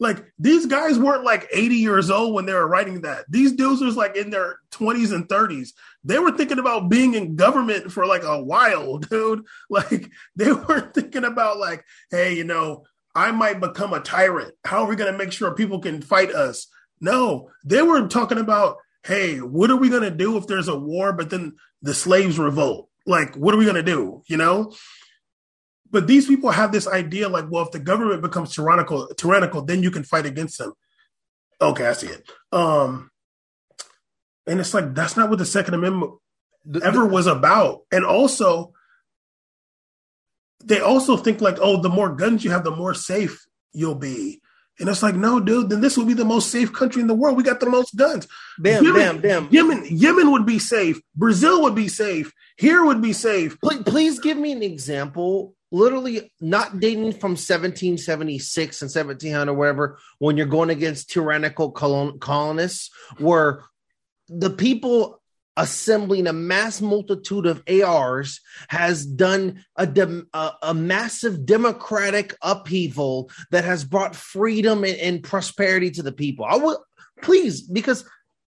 Like, 0.00 0.24
these 0.38 0.66
guys 0.66 0.98
weren't 0.98 1.24
like 1.24 1.48
80 1.52 1.76
years 1.76 2.10
old 2.10 2.34
when 2.34 2.44
they 2.44 2.52
were 2.52 2.66
writing 2.66 3.02
that. 3.02 3.24
These 3.28 3.52
dudes 3.52 3.80
was 3.80 3.96
like 3.96 4.16
in 4.16 4.30
their 4.30 4.56
20s 4.72 5.14
and 5.14 5.28
30s. 5.28 5.70
They 6.02 6.18
were 6.18 6.32
thinking 6.32 6.58
about 6.58 6.88
being 6.88 7.14
in 7.14 7.36
government 7.36 7.92
for 7.92 8.04
like 8.04 8.24
a 8.24 8.42
while, 8.42 8.98
dude. 9.10 9.44
Like, 9.70 10.10
they 10.34 10.52
weren't 10.52 10.92
thinking 10.92 11.24
about, 11.24 11.58
like, 11.58 11.84
hey, 12.10 12.34
you 12.34 12.44
know, 12.44 12.84
I 13.14 13.30
might 13.30 13.60
become 13.60 13.92
a 13.92 14.00
tyrant. 14.00 14.54
How 14.64 14.82
are 14.82 14.88
we 14.88 14.96
going 14.96 15.12
to 15.12 15.18
make 15.18 15.32
sure 15.32 15.54
people 15.54 15.80
can 15.80 16.02
fight 16.02 16.32
us? 16.32 16.66
No, 17.00 17.50
they 17.64 17.82
were 17.82 18.08
talking 18.08 18.38
about, 18.38 18.76
hey, 19.04 19.38
what 19.38 19.70
are 19.70 19.76
we 19.76 19.88
going 19.88 20.02
to 20.02 20.10
do 20.10 20.36
if 20.36 20.46
there's 20.46 20.68
a 20.68 20.78
war, 20.78 21.12
but 21.12 21.30
then 21.30 21.56
the 21.80 21.94
slaves 21.94 22.38
revolt? 22.38 22.88
Like, 23.06 23.34
what 23.34 23.54
are 23.54 23.58
we 23.58 23.64
going 23.64 23.76
to 23.76 23.82
do? 23.82 24.22
You 24.26 24.36
know? 24.36 24.72
but 25.92 26.06
these 26.06 26.26
people 26.26 26.50
have 26.50 26.72
this 26.72 26.88
idea 26.88 27.28
like, 27.28 27.44
well, 27.50 27.64
if 27.64 27.70
the 27.70 27.78
government 27.78 28.22
becomes 28.22 28.54
tyrannical, 28.54 29.06
tyrannical, 29.08 29.62
then 29.62 29.82
you 29.82 29.90
can 29.90 30.02
fight 30.02 30.24
against 30.24 30.58
them. 30.58 30.72
Okay, 31.60 31.86
I 31.86 31.92
see 31.92 32.08
it. 32.08 32.28
Um, 32.50 33.10
and 34.46 34.58
it's 34.58 34.74
like 34.74 34.94
that's 34.94 35.16
not 35.16 35.28
what 35.28 35.38
the 35.38 35.44
Second 35.44 35.74
Amendment 35.74 36.14
ever 36.82 37.06
was 37.06 37.26
about. 37.26 37.82
And 37.92 38.06
also, 38.06 38.72
they 40.64 40.80
also 40.80 41.16
think 41.18 41.42
like, 41.42 41.58
oh, 41.60 41.80
the 41.80 41.90
more 41.90 42.14
guns 42.16 42.42
you 42.42 42.50
have, 42.50 42.64
the 42.64 42.70
more 42.70 42.94
safe 42.94 43.44
you'll 43.72 43.94
be. 43.94 44.40
And 44.82 44.90
it's 44.90 45.02
like, 45.02 45.14
no, 45.14 45.38
dude, 45.38 45.70
then 45.70 45.80
this 45.80 45.96
would 45.96 46.08
be 46.08 46.12
the 46.12 46.24
most 46.24 46.50
safe 46.50 46.72
country 46.72 47.00
in 47.00 47.06
the 47.06 47.14
world. 47.14 47.36
We 47.36 47.44
got 47.44 47.60
the 47.60 47.70
most 47.70 47.94
guns. 47.94 48.26
Bam, 48.58 48.82
Yemen, 48.82 49.20
bam, 49.20 49.20
bam. 49.20 49.48
Yemen, 49.52 49.84
Yemen 49.88 50.32
would 50.32 50.44
be 50.44 50.58
safe. 50.58 51.00
Brazil 51.14 51.62
would 51.62 51.76
be 51.76 51.86
safe. 51.86 52.32
Here 52.56 52.84
would 52.84 53.00
be 53.00 53.12
safe. 53.12 53.60
Please, 53.60 53.84
please 53.84 54.18
give 54.18 54.36
me 54.36 54.50
an 54.50 54.60
example. 54.64 55.54
Literally 55.70 56.32
not 56.40 56.80
dating 56.80 57.12
from 57.12 57.30
1776 57.30 58.82
and 58.82 58.90
1700, 58.90 59.54
whatever, 59.54 60.00
when 60.18 60.36
you're 60.36 60.46
going 60.46 60.70
against 60.70 61.10
tyrannical 61.10 61.70
colon- 61.70 62.18
colonists, 62.18 62.90
where 63.18 63.62
the 64.28 64.50
people 64.50 65.21
assembling 65.56 66.26
a 66.26 66.32
mass 66.32 66.80
multitude 66.80 67.46
of 67.46 67.62
ARs 67.68 68.40
has 68.68 69.04
done 69.04 69.64
a, 69.76 69.86
a, 70.32 70.52
a, 70.62 70.74
massive 70.74 71.44
democratic 71.44 72.34
upheaval 72.40 73.30
that 73.50 73.64
has 73.64 73.84
brought 73.84 74.16
freedom 74.16 74.84
and, 74.84 74.96
and 74.96 75.22
prosperity 75.22 75.90
to 75.90 76.02
the 76.02 76.12
people. 76.12 76.44
I 76.44 76.56
will 76.56 76.82
please 77.20 77.60
because 77.60 78.04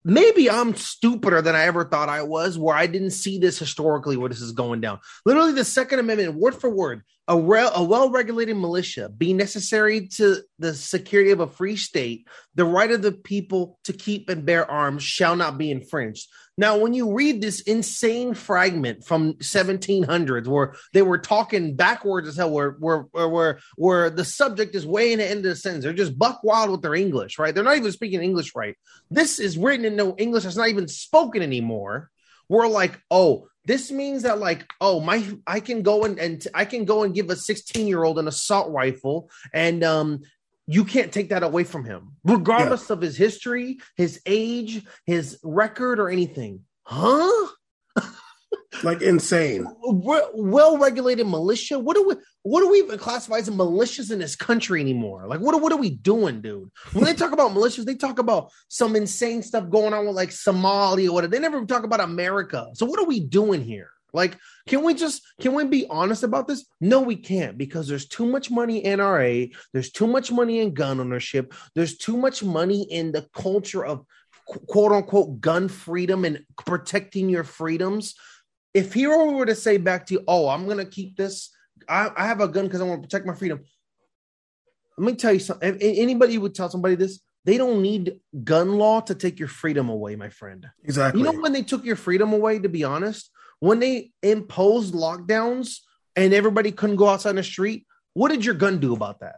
maybe 0.05 0.51
I'm 0.51 0.75
stupider 0.75 1.43
than 1.43 1.55
I 1.55 1.65
ever 1.65 1.85
thought 1.85 2.09
I 2.09 2.23
was, 2.23 2.59
where 2.59 2.75
I 2.75 2.87
didn't 2.87 3.11
see 3.11 3.39
this 3.39 3.59
historically 3.59 4.17
where 4.17 4.29
this 4.29 4.41
is 4.41 4.53
going 4.53 4.81
down. 4.81 5.01
Literally, 5.25 5.53
the 5.53 5.65
Second 5.65 6.01
Amendment, 6.01 6.35
word 6.35 6.55
for 6.55 6.71
word, 6.71 7.03
a, 7.29 7.39
re- 7.39 7.71
a 7.75 7.83
well 7.83 8.11
regulated 8.11 8.57
militia 8.57 9.09
be 9.11 9.35
necessary 9.35 10.09
to 10.09 10.39
the 10.59 10.75
security 10.75 11.31
of 11.31 11.41
a 11.41 11.47
free 11.47 11.77
state, 11.77 12.27
the 12.55 12.65
right 12.65 12.91
of 12.91 13.03
the 13.03 13.13
people 13.13 13.79
to 13.85 13.93
keep 13.93 14.29
and 14.31 14.47
bear 14.47 14.69
arms 14.69 15.03
shall 15.03 15.37
not 15.37 15.59
be 15.59 15.71
infringed. 15.71 16.27
Now, 16.59 16.77
when 16.77 16.93
you 16.93 17.15
read 17.15 17.41
this 17.41 17.61
insane 17.61 18.35
fragment 18.35 19.05
from 19.05 19.35
1700s 19.35 20.49
where 20.49 20.75
they 20.93 21.03
were 21.03 21.19
talking 21.19 21.77
backwards 21.77 22.27
as 22.27 22.37
hell, 22.37 22.51
where 22.51 22.73
where 22.73 23.07
where 23.13 23.61
where 23.77 24.11
the 24.11 24.25
subject 24.25 24.75
is 24.75 24.85
way 24.85 25.13
in 25.13 25.21
the 25.21 25.25
end 25.25 25.39
of 25.39 25.45
the 25.45 25.57
sentence, 25.57 25.85
they're 25.85 25.93
just 25.93 26.19
buck 26.19 26.43
wild 26.43 26.71
with 26.71 26.83
their 26.83 26.97
English, 26.97 27.39
right? 27.39 27.55
They're 27.55 27.63
not 27.63 27.77
even 27.77 27.93
speaking 27.93 28.23
English 28.23 28.57
right. 28.57 28.77
This 29.09 29.39
is 29.39 29.57
written 29.57 29.87
in 29.87 29.95
no 29.95 30.17
English 30.19 30.43
that's 30.43 30.57
not 30.57 30.69
even 30.69 30.89
spoken 30.89 31.43
anymore. 31.43 32.11
We're 32.49 32.67
like, 32.67 33.01
oh, 33.09 33.47
this 33.65 33.93
means 33.93 34.23
that 34.23 34.41
like, 34.41 34.67
oh, 34.81 34.99
my, 34.99 35.25
I 35.47 35.61
can 35.61 35.83
go 35.83 36.05
and 36.05 36.19
and 36.19 36.45
I 36.55 36.65
can 36.65 36.87
go 36.87 37.05
and 37.05 37.15
give 37.15 37.31
a 37.31 37.37
16 37.37 37.87
year 37.87 38.03
old 38.03 38.19
an 38.19 38.27
assault 38.27 38.73
rifle, 38.73 39.31
and 39.55 39.85
um, 39.85 40.23
you 40.71 40.85
can't 40.85 41.11
take 41.11 41.31
that 41.31 41.43
away 41.43 41.65
from 41.65 41.85
him, 41.85 42.13
regardless 42.25 42.91
yeah. 42.91 42.95
of 42.95 43.01
his 43.01 43.17
history, 43.17 43.79
his 43.97 44.21
age, 44.27 44.85
his 45.07 45.39
record, 45.43 45.99
or 45.99 46.11
anything. 46.11 46.61
Huh? 46.83 47.49
like 48.83 49.01
insane. 49.01 49.67
Well 49.83 50.77
regulated 50.77 51.27
militia. 51.27 51.79
What 51.79 51.97
do 51.97 52.07
we? 52.07 52.17
What 52.43 52.61
do 52.61 52.71
we 52.71 52.79
even 52.79 52.99
classify 52.99 53.39
as 53.39 53.49
militias 53.49 54.13
in 54.13 54.19
this 54.19 54.37
country 54.37 54.83
anymore? 54.83 55.27
Like, 55.27 55.41
what? 55.41 55.59
What 55.61 55.73
are 55.73 55.79
we 55.79 55.91
doing, 55.91 56.43
dude? 56.43 56.71
When 56.93 57.05
they 57.05 57.15
talk 57.15 57.33
about 57.33 57.53
militias, 57.53 57.87
they 57.87 57.95
talk 57.95 58.19
about 58.19 58.53
some 58.69 58.95
insane 58.95 59.43
stuff 59.43 59.71
going 59.71 59.95
on 59.95 60.07
with 60.07 60.17
like 60.17 60.31
Somalia 60.31 61.09
or 61.09 61.15
whatever. 61.15 61.31
They 61.31 61.41
never 61.41 61.65
talk 61.65 61.85
about 61.85 62.01
America. 62.01 62.69
So, 62.75 62.85
what 62.85 63.01
are 63.01 63.07
we 63.07 63.21
doing 63.21 63.63
here? 63.63 63.91
Like, 64.13 64.39
can 64.67 64.85
we 64.85 64.95
just 64.95 65.23
can 65.41 65.55
we 65.55 65.65
be 65.65 65.87
honest 65.89 66.23
about 66.23 66.49
this? 66.49 66.67
No, 66.81 67.01
we 67.01 67.17
can't 67.17 67.59
because 67.59 67.89
there's 67.89 68.09
too 68.09 68.27
much 68.27 68.51
money 68.51 68.85
in 68.85 68.99
NRA, 68.99 69.55
there's 69.73 69.91
too 69.91 70.07
much 70.07 70.33
money 70.33 70.61
in 70.61 70.75
gun 70.75 71.01
ownership, 71.01 71.55
there's 71.75 71.99
too 71.99 72.17
much 72.17 72.43
money 72.43 72.83
in 72.91 73.13
the 73.13 73.27
culture 73.35 73.85
of 73.85 74.05
quote 74.47 74.93
unquote 74.93 75.41
gun 75.41 75.69
freedom 75.69 76.25
and 76.25 76.45
protecting 76.65 77.29
your 77.29 77.45
freedoms. 77.45 78.15
If 78.73 78.95
Hero 78.95 79.33
were 79.33 79.47
to 79.47 79.55
say 79.55 79.77
back 79.77 80.07
to 80.07 80.15
you, 80.15 80.25
"Oh, 80.27 80.49
I'm 80.49 80.67
gonna 80.67 80.87
keep 80.87 81.17
this. 81.17 81.51
I, 81.89 82.11
I 82.17 82.27
have 82.27 82.41
a 82.41 82.49
gun 82.49 82.65
because 82.65 82.81
I 82.81 82.85
want 82.85 83.03
to 83.03 83.07
protect 83.07 83.27
my 83.27 83.35
freedom." 83.35 83.61
Let 84.97 85.07
me 85.07 85.15
tell 85.15 85.33
you 85.33 85.39
something. 85.39 85.77
If 85.77 85.81
anybody 85.81 86.39
would 86.39 86.55
tell 86.55 86.69
somebody 86.69 86.97
this, 86.97 87.21
they 87.45 87.57
don't 87.57 87.83
need 87.83 88.19
gun 88.45 88.79
law 88.79 89.01
to 89.01 89.15
take 89.15 89.39
your 89.39 89.49
freedom 89.49 89.89
away, 89.89 90.17
my 90.17 90.29
friend. 90.29 90.67
Exactly. 90.85 91.21
You 91.21 91.27
know 91.27 91.41
when 91.41 91.53
they 91.53 91.63
took 91.63 91.85
your 91.85 91.97
freedom 91.97 92.33
away? 92.33 92.59
To 92.59 92.69
be 92.69 92.85
honest, 92.85 93.31
when 93.61 93.81
they 93.81 94.11
imposed 94.23 94.95
lockdowns 94.95 95.79
and 96.17 96.33
everybody 96.33 96.73
couldn't 96.73 96.97
go 96.97 97.09
outside 97.09 97.37
the 97.37 97.43
street, 97.43 97.87
what 98.15 98.31
did 98.31 98.45
your 98.45 98.55
gun 98.55 98.79
do 98.79 98.95
about 98.95 99.21
that? 99.21 99.37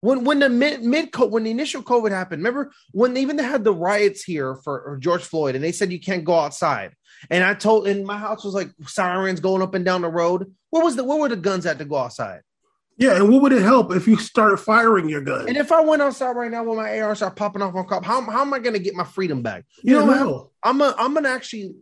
When 0.00 0.22
when 0.22 0.38
the 0.38 0.48
mid, 0.48 0.84
mid 0.84 1.14
when 1.16 1.42
the 1.42 1.50
initial 1.50 1.82
COVID 1.82 2.10
happened, 2.10 2.40
remember 2.40 2.70
when 2.92 3.14
they 3.14 3.20
even 3.20 3.38
had 3.38 3.64
the 3.64 3.74
riots 3.74 4.22
here 4.22 4.54
for 4.62 4.96
George 5.00 5.24
Floyd 5.24 5.56
and 5.56 5.64
they 5.64 5.72
said 5.72 5.90
you 5.90 5.98
can't 5.98 6.24
go 6.24 6.34
outside. 6.34 6.92
And 7.30 7.42
I 7.42 7.54
told 7.54 7.88
and 7.88 8.06
my 8.06 8.16
house 8.16 8.44
was 8.44 8.54
like 8.54 8.70
sirens 8.86 9.40
going 9.40 9.60
up 9.60 9.74
and 9.74 9.84
down 9.84 10.02
the 10.02 10.08
road. 10.08 10.54
What 10.70 10.84
was 10.84 10.94
the 10.94 11.02
where 11.02 11.18
were 11.18 11.28
the 11.28 11.36
guns 11.36 11.66
at 11.66 11.78
to 11.78 11.84
go 11.84 11.96
outside? 11.96 12.42
Yeah, 12.96 13.14
and 13.14 13.28
what 13.28 13.42
would 13.42 13.52
it 13.52 13.62
help 13.62 13.92
if 13.92 14.08
you 14.08 14.16
started 14.16 14.56
firing 14.56 15.08
your 15.08 15.20
gun? 15.20 15.46
And 15.48 15.56
if 15.56 15.70
I 15.70 15.80
went 15.80 16.02
outside 16.02 16.32
right 16.32 16.50
now 16.50 16.64
with 16.64 16.78
my 16.78 17.00
AR 17.00 17.14
start 17.14 17.36
popping 17.36 17.62
off 17.62 17.74
on 17.76 17.86
cop, 17.86 18.04
how, 18.04 18.20
how 18.22 18.40
am 18.40 18.52
I 18.52 18.58
going 18.58 18.74
to 18.74 18.80
get 18.80 18.96
my 18.96 19.04
freedom 19.04 19.40
back? 19.40 19.64
You 19.84 20.00
yeah, 20.00 20.04
know, 20.04 20.24
no. 20.24 20.50
I'm 20.64 20.80
a, 20.80 20.96
I'm 20.98 21.14
gonna 21.14 21.28
actually 21.28 21.76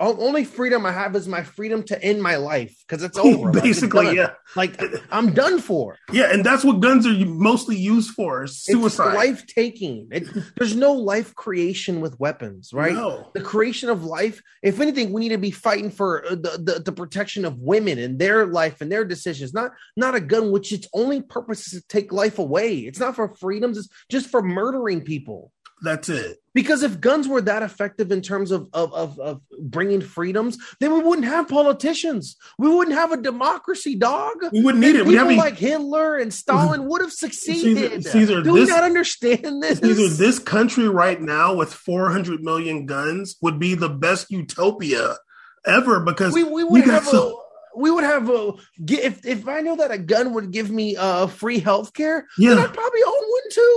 only 0.00 0.44
freedom 0.44 0.86
I 0.86 0.92
have 0.92 1.16
is 1.16 1.26
my 1.26 1.42
freedom 1.42 1.82
to 1.84 2.02
end 2.02 2.22
my 2.22 2.36
life 2.36 2.76
because 2.86 3.02
it's 3.02 3.18
over. 3.18 3.50
Basically, 3.50 4.06
like, 4.06 4.16
yeah. 4.16 4.30
Like 4.54 4.80
I'm 5.10 5.34
done 5.34 5.60
for. 5.60 5.96
Yeah, 6.12 6.32
and 6.32 6.44
that's 6.44 6.64
what 6.64 6.80
guns 6.80 7.06
are 7.06 7.12
mostly 7.26 7.76
used 7.76 8.10
for: 8.10 8.46
suicide, 8.46 9.14
life 9.14 9.46
taking. 9.46 10.08
there's 10.56 10.76
no 10.76 10.92
life 10.92 11.34
creation 11.34 12.00
with 12.00 12.18
weapons, 12.20 12.72
right? 12.72 12.92
No. 12.92 13.30
The 13.34 13.40
creation 13.40 13.90
of 13.90 14.04
life. 14.04 14.40
If 14.62 14.80
anything, 14.80 15.12
we 15.12 15.20
need 15.20 15.30
to 15.30 15.38
be 15.38 15.50
fighting 15.50 15.90
for 15.90 16.24
uh, 16.24 16.30
the, 16.30 16.60
the, 16.62 16.82
the 16.84 16.92
protection 16.92 17.44
of 17.44 17.58
women 17.58 17.98
and 17.98 18.18
their 18.18 18.46
life 18.46 18.80
and 18.80 18.90
their 18.90 19.04
decisions. 19.04 19.52
Not 19.52 19.72
not 19.96 20.14
a 20.14 20.20
gun, 20.20 20.50
which 20.50 20.72
its 20.72 20.88
only 20.92 21.22
purpose 21.22 21.72
is 21.72 21.82
to 21.82 21.88
take 21.88 22.12
life 22.12 22.38
away. 22.38 22.78
It's 22.78 23.00
not 23.00 23.16
for 23.16 23.34
freedoms. 23.34 23.78
It's 23.78 23.88
just 24.08 24.28
for 24.28 24.42
murdering 24.42 25.02
people. 25.02 25.52
That's 25.82 26.08
it. 26.08 26.38
Because 26.54 26.82
if 26.82 27.00
guns 27.00 27.28
were 27.28 27.40
that 27.42 27.62
effective 27.62 28.10
in 28.10 28.20
terms 28.20 28.50
of, 28.50 28.68
of, 28.72 28.92
of, 28.92 29.18
of, 29.20 29.40
bringing 29.60 30.00
freedoms, 30.00 30.58
then 30.80 30.92
we 30.92 30.98
wouldn't 30.98 31.28
have 31.28 31.46
politicians. 31.46 32.36
We 32.58 32.68
wouldn't 32.68 32.96
have 32.96 33.12
a 33.12 33.16
democracy, 33.16 33.94
dog. 33.94 34.38
We 34.52 34.62
wouldn't 34.62 34.82
need 34.82 34.96
it. 34.96 35.04
People 35.04 35.12
we 35.12 35.16
have 35.16 35.32
like 35.32 35.56
Hitler 35.56 36.16
and 36.16 36.34
Stalin 36.34 36.88
would 36.88 37.00
have 37.00 37.12
succeeded. 37.12 38.02
Caesar, 38.04 38.10
Caesar, 38.10 38.42
Do 38.42 38.54
this, 38.54 38.68
we 38.68 38.74
not 38.74 38.82
understand 38.82 39.62
this? 39.62 39.78
Caesar, 39.78 40.08
this 40.08 40.40
country 40.40 40.88
right 40.88 41.20
now 41.20 41.54
with 41.54 41.72
400 41.72 42.42
million 42.42 42.86
guns 42.86 43.36
would 43.40 43.60
be 43.60 43.74
the 43.74 43.88
best 43.88 44.30
utopia 44.30 45.16
ever 45.64 46.00
because 46.00 46.34
we, 46.34 46.42
we 46.42 46.64
would 46.64 46.84
have 46.84 47.04
so- 47.04 47.38
a 47.38 47.48
we 47.78 47.90
would 47.90 48.04
have 48.04 48.28
a 48.28 48.54
if 48.88 49.24
if 49.24 49.46
I 49.46 49.60
know 49.60 49.76
that 49.76 49.92
a 49.92 49.98
gun 49.98 50.34
would 50.34 50.50
give 50.50 50.70
me 50.70 50.96
uh 50.96 51.28
free 51.28 51.60
health 51.60 51.92
care, 51.94 52.26
yeah. 52.36 52.50
then 52.50 52.58
I'd 52.58 52.74
probably 52.74 53.02
own 53.06 53.17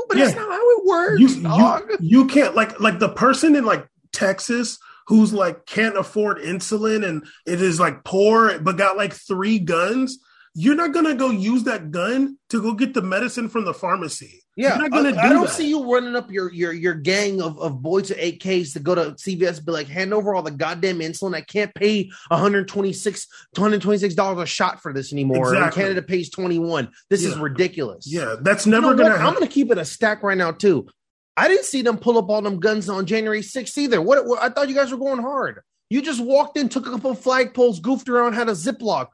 But 0.07 0.17
yeah. 0.17 0.25
that's 0.25 0.35
not 0.35 0.49
how 0.49 0.69
it 0.77 0.85
works, 0.85 1.19
you, 1.21 1.43
dog. 1.43 1.83
You, 1.89 1.97
you 2.21 2.27
can't 2.27 2.55
like 2.55 2.79
like 2.79 2.99
the 2.99 3.09
person 3.09 3.55
in 3.55 3.65
like 3.65 3.87
Texas 4.11 4.79
who's 5.07 5.33
like 5.33 5.65
can't 5.65 5.97
afford 5.97 6.37
insulin 6.37 7.05
and 7.05 7.25
it 7.45 7.61
is 7.61 7.79
like 7.79 8.03
poor 8.03 8.57
but 8.59 8.77
got 8.77 8.97
like 8.97 9.13
three 9.13 9.59
guns 9.59 10.19
you're 10.53 10.75
not 10.75 10.93
gonna 10.93 11.15
go 11.15 11.29
use 11.29 11.63
that 11.63 11.91
gun 11.91 12.37
to 12.49 12.61
go 12.61 12.73
get 12.73 12.93
the 12.93 13.01
medicine 13.01 13.47
from 13.47 13.65
the 13.65 13.73
pharmacy. 13.73 14.43
Yeah, 14.57 14.75
not 14.75 14.93
I, 14.93 15.11
do 15.11 15.17
I 15.17 15.29
don't 15.29 15.45
that. 15.45 15.53
see 15.53 15.69
you 15.69 15.91
running 15.91 16.15
up 16.15 16.29
your 16.29 16.51
your 16.51 16.73
your 16.73 16.93
gang 16.93 17.41
of, 17.41 17.57
of 17.59 17.81
boys 17.81 18.09
with 18.09 18.19
AKs 18.19 18.73
to 18.73 18.79
go 18.79 18.93
to 18.93 19.11
CVS 19.11 19.57
and 19.57 19.65
be 19.65 19.71
like, 19.71 19.87
hand 19.87 20.13
over 20.13 20.35
all 20.35 20.43
the 20.43 20.51
goddamn 20.51 20.99
insulin. 20.99 21.33
I 21.33 21.41
can't 21.41 21.73
pay 21.73 22.11
126 22.27 23.27
126 23.55 24.13
dollars 24.13 24.43
a 24.43 24.45
shot 24.45 24.81
for 24.81 24.91
this 24.91 25.13
anymore. 25.13 25.53
Exactly. 25.53 25.81
Canada 25.83 26.01
pays 26.01 26.29
21. 26.29 26.91
This 27.09 27.23
yeah. 27.23 27.29
is 27.29 27.37
ridiculous. 27.37 28.05
Yeah, 28.11 28.35
that's 28.41 28.65
never 28.65 28.87
you 28.87 28.95
know 28.95 29.03
gonna. 29.03 29.15
I'm 29.25 29.33
gonna 29.33 29.47
keep 29.47 29.71
it 29.71 29.77
a 29.77 29.85
stack 29.85 30.21
right 30.21 30.37
now 30.37 30.51
too. 30.51 30.87
I 31.37 31.47
didn't 31.47 31.65
see 31.65 31.81
them 31.81 31.97
pull 31.97 32.17
up 32.17 32.29
all 32.29 32.41
them 32.41 32.59
guns 32.59 32.89
on 32.89 33.05
January 33.05 33.41
6th 33.41 33.77
either. 33.77 34.01
What, 34.01 34.25
what 34.25 34.43
I 34.43 34.49
thought 34.49 34.67
you 34.67 34.75
guys 34.75 34.91
were 34.91 34.97
going 34.97 35.21
hard. 35.21 35.61
You 35.89 36.01
just 36.01 36.23
walked 36.23 36.57
in, 36.57 36.69
took 36.69 36.87
a 36.87 36.91
couple 36.91 37.11
of 37.11 37.19
flagpoles, 37.19 37.81
goofed 37.81 38.09
around, 38.09 38.33
had 38.33 38.47
a 38.49 38.53
ziploc. 38.53 39.07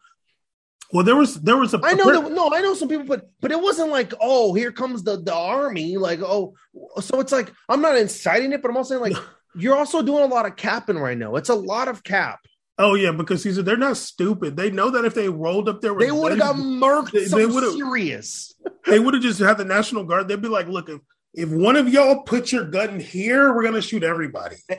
Well, 0.94 1.04
there 1.04 1.16
was 1.16 1.36
there 1.42 1.58
was 1.58 1.74
a. 1.74 1.82
I 1.84 1.94
know 1.94 2.22
that, 2.22 2.32
no, 2.32 2.52
I 2.54 2.62
know 2.62 2.74
some 2.74 2.88
people, 2.88 3.06
but 3.06 3.30
but 3.42 3.52
it 3.52 3.62
wasn't 3.62 3.90
like 3.90 4.14
oh 4.22 4.54
here 4.54 4.72
comes 4.72 5.04
the 5.04 5.22
the 5.22 5.34
army 5.34 5.98
like 5.98 6.22
oh 6.22 6.54
so 7.02 7.20
it's 7.20 7.32
like 7.32 7.52
I'm 7.68 7.82
not 7.82 7.98
inciting 7.98 8.54
it, 8.54 8.62
but 8.62 8.72
I'm 8.72 8.78
also 8.78 8.98
saying 9.00 9.14
like 9.14 9.24
you're 9.56 9.76
also 9.76 10.02
doing 10.02 10.24
a 10.24 10.28
lot 10.28 10.46
of 10.46 10.56
capping 10.56 10.98
right 10.98 11.18
now. 11.18 11.36
It's 11.36 11.50
a 11.50 11.56
lot 11.56 11.88
of 11.88 12.04
cap. 12.04 12.40
Oh 12.80 12.94
yeah, 12.94 13.12
because 13.12 13.44
these 13.44 13.58
are 13.58 13.64
they're 13.64 13.76
not 13.76 13.98
stupid. 13.98 14.56
They 14.56 14.70
know 14.70 14.92
that 14.92 15.04
if 15.04 15.16
they 15.16 15.30
rolled 15.30 15.68
up 15.68 15.82
there, 15.82 15.96
they 15.96 16.12
would 16.12 16.32
have 16.32 16.40
got 16.40 16.56
murked. 16.56 17.12
They, 17.12 17.26
they 17.26 17.46
would 17.46 17.64
have 17.64 17.74
serious. 17.74 18.54
they 18.86 19.00
would 19.00 19.16
have 19.16 19.24
just 19.24 19.40
had 19.40 19.58
the 19.58 19.66
National 19.66 20.04
Guard. 20.04 20.28
They'd 20.28 20.42
be 20.42 20.48
like, 20.48 20.68
look, 20.68 20.88
if 20.88 21.02
if 21.38 21.50
one 21.50 21.76
of 21.76 21.88
y'all 21.88 22.24
put 22.24 22.52
your 22.52 22.66
gun 22.66 23.00
here, 23.00 23.54
we're 23.54 23.64
gonna 23.64 23.80
shoot 23.80 24.04
everybody. 24.04 24.56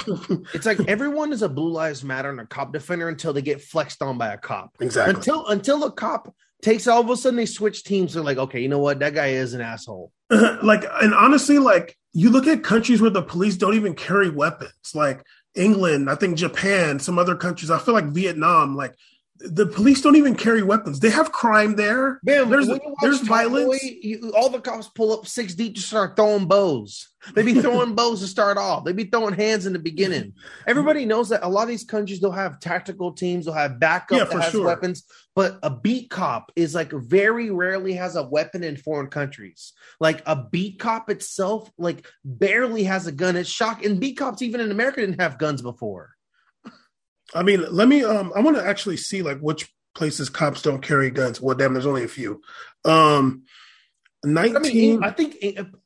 it's 0.52 0.66
like 0.66 0.80
everyone 0.88 1.32
is 1.32 1.42
a 1.42 1.48
blue 1.48 1.70
lives 1.70 2.02
matter 2.02 2.30
and 2.30 2.40
a 2.40 2.46
cop 2.46 2.72
defender 2.72 3.08
until 3.08 3.32
they 3.32 3.42
get 3.42 3.62
flexed 3.62 4.02
on 4.02 4.18
by 4.18 4.34
a 4.34 4.36
cop. 4.36 4.74
Exactly. 4.80 5.14
Until 5.14 5.46
until 5.46 5.84
a 5.84 5.92
cop 5.92 6.34
takes 6.60 6.88
all 6.88 7.00
of 7.00 7.08
a 7.10 7.16
sudden 7.16 7.36
they 7.36 7.46
switch 7.46 7.84
teams. 7.84 8.12
They're 8.12 8.24
like, 8.24 8.38
okay, 8.38 8.60
you 8.60 8.68
know 8.68 8.80
what? 8.80 8.98
That 8.98 9.14
guy 9.14 9.28
is 9.28 9.54
an 9.54 9.60
asshole. 9.60 10.10
like, 10.30 10.84
and 11.00 11.14
honestly, 11.14 11.60
like 11.60 11.96
you 12.12 12.30
look 12.30 12.48
at 12.48 12.64
countries 12.64 13.00
where 13.00 13.08
the 13.08 13.22
police 13.22 13.56
don't 13.56 13.74
even 13.74 13.94
carry 13.94 14.28
weapons, 14.28 14.72
like 14.94 15.22
England, 15.54 16.10
I 16.10 16.16
think 16.16 16.36
Japan, 16.36 16.98
some 16.98 17.20
other 17.20 17.36
countries. 17.36 17.70
I 17.70 17.78
feel 17.78 17.94
like 17.94 18.06
Vietnam, 18.06 18.74
like 18.74 18.96
the 19.40 19.66
police 19.66 20.00
don't 20.00 20.16
even 20.16 20.34
carry 20.34 20.62
weapons. 20.62 21.00
They 21.00 21.10
have 21.10 21.32
crime 21.32 21.76
there. 21.76 22.20
Man, 22.24 22.50
there's 22.50 22.68
there's 23.00 23.20
violence. 23.20 23.66
Boy, 23.66 23.98
you, 24.02 24.32
all 24.36 24.50
the 24.50 24.60
cops 24.60 24.88
pull 24.88 25.12
up 25.12 25.26
six 25.26 25.54
deep 25.54 25.76
to 25.76 25.80
start 25.80 26.16
throwing 26.16 26.46
bows. 26.46 27.08
They 27.34 27.42
be 27.42 27.60
throwing 27.60 27.94
bows 27.96 28.20
to 28.20 28.26
start 28.26 28.58
off. 28.58 28.84
They 28.84 28.92
be 28.92 29.04
throwing 29.04 29.34
hands 29.34 29.66
in 29.66 29.72
the 29.72 29.78
beginning. 29.78 30.32
Everybody 30.66 31.04
knows 31.04 31.28
that 31.28 31.44
a 31.44 31.48
lot 31.48 31.62
of 31.64 31.68
these 31.68 31.84
countries 31.84 32.20
they'll 32.20 32.30
have 32.30 32.60
tactical 32.60 33.12
teams, 33.12 33.44
they'll 33.44 33.54
have 33.54 33.78
backup 33.78 34.18
Yeah, 34.18 34.24
that 34.24 34.42
has 34.42 34.52
sure. 34.52 34.66
weapons. 34.66 35.04
But 35.34 35.58
a 35.62 35.70
beat 35.70 36.10
cop 36.10 36.50
is 36.56 36.74
like 36.74 36.90
very 36.90 37.50
rarely 37.50 37.92
has 37.94 38.16
a 38.16 38.24
weapon 38.26 38.64
in 38.64 38.76
foreign 38.76 39.08
countries. 39.08 39.72
Like 40.00 40.22
a 40.26 40.44
beat 40.50 40.78
cop 40.80 41.10
itself, 41.10 41.70
like 41.78 42.06
barely 42.24 42.84
has 42.84 43.06
a 43.06 43.12
gun. 43.12 43.36
It's 43.36 43.48
shock. 43.48 43.84
And 43.84 44.00
beat 44.00 44.16
cops 44.16 44.42
even 44.42 44.60
in 44.60 44.70
America 44.70 45.00
didn't 45.00 45.20
have 45.20 45.38
guns 45.38 45.62
before. 45.62 46.17
I 47.34 47.42
mean, 47.42 47.64
let 47.70 47.88
me. 47.88 48.04
Um, 48.04 48.32
I 48.34 48.40
want 48.40 48.56
to 48.56 48.64
actually 48.64 48.96
see 48.96 49.22
like 49.22 49.38
which 49.40 49.70
places 49.94 50.28
cops 50.30 50.62
don't 50.62 50.80
carry 50.82 51.10
guns. 51.10 51.40
Well, 51.40 51.56
damn, 51.56 51.74
there's 51.74 51.86
only 51.86 52.04
a 52.04 52.08
few. 52.08 52.40
Um, 52.84 53.42
I 54.24 54.28
nineteen. 54.28 55.00
mean, 55.00 55.04
I 55.04 55.10
think 55.10 55.36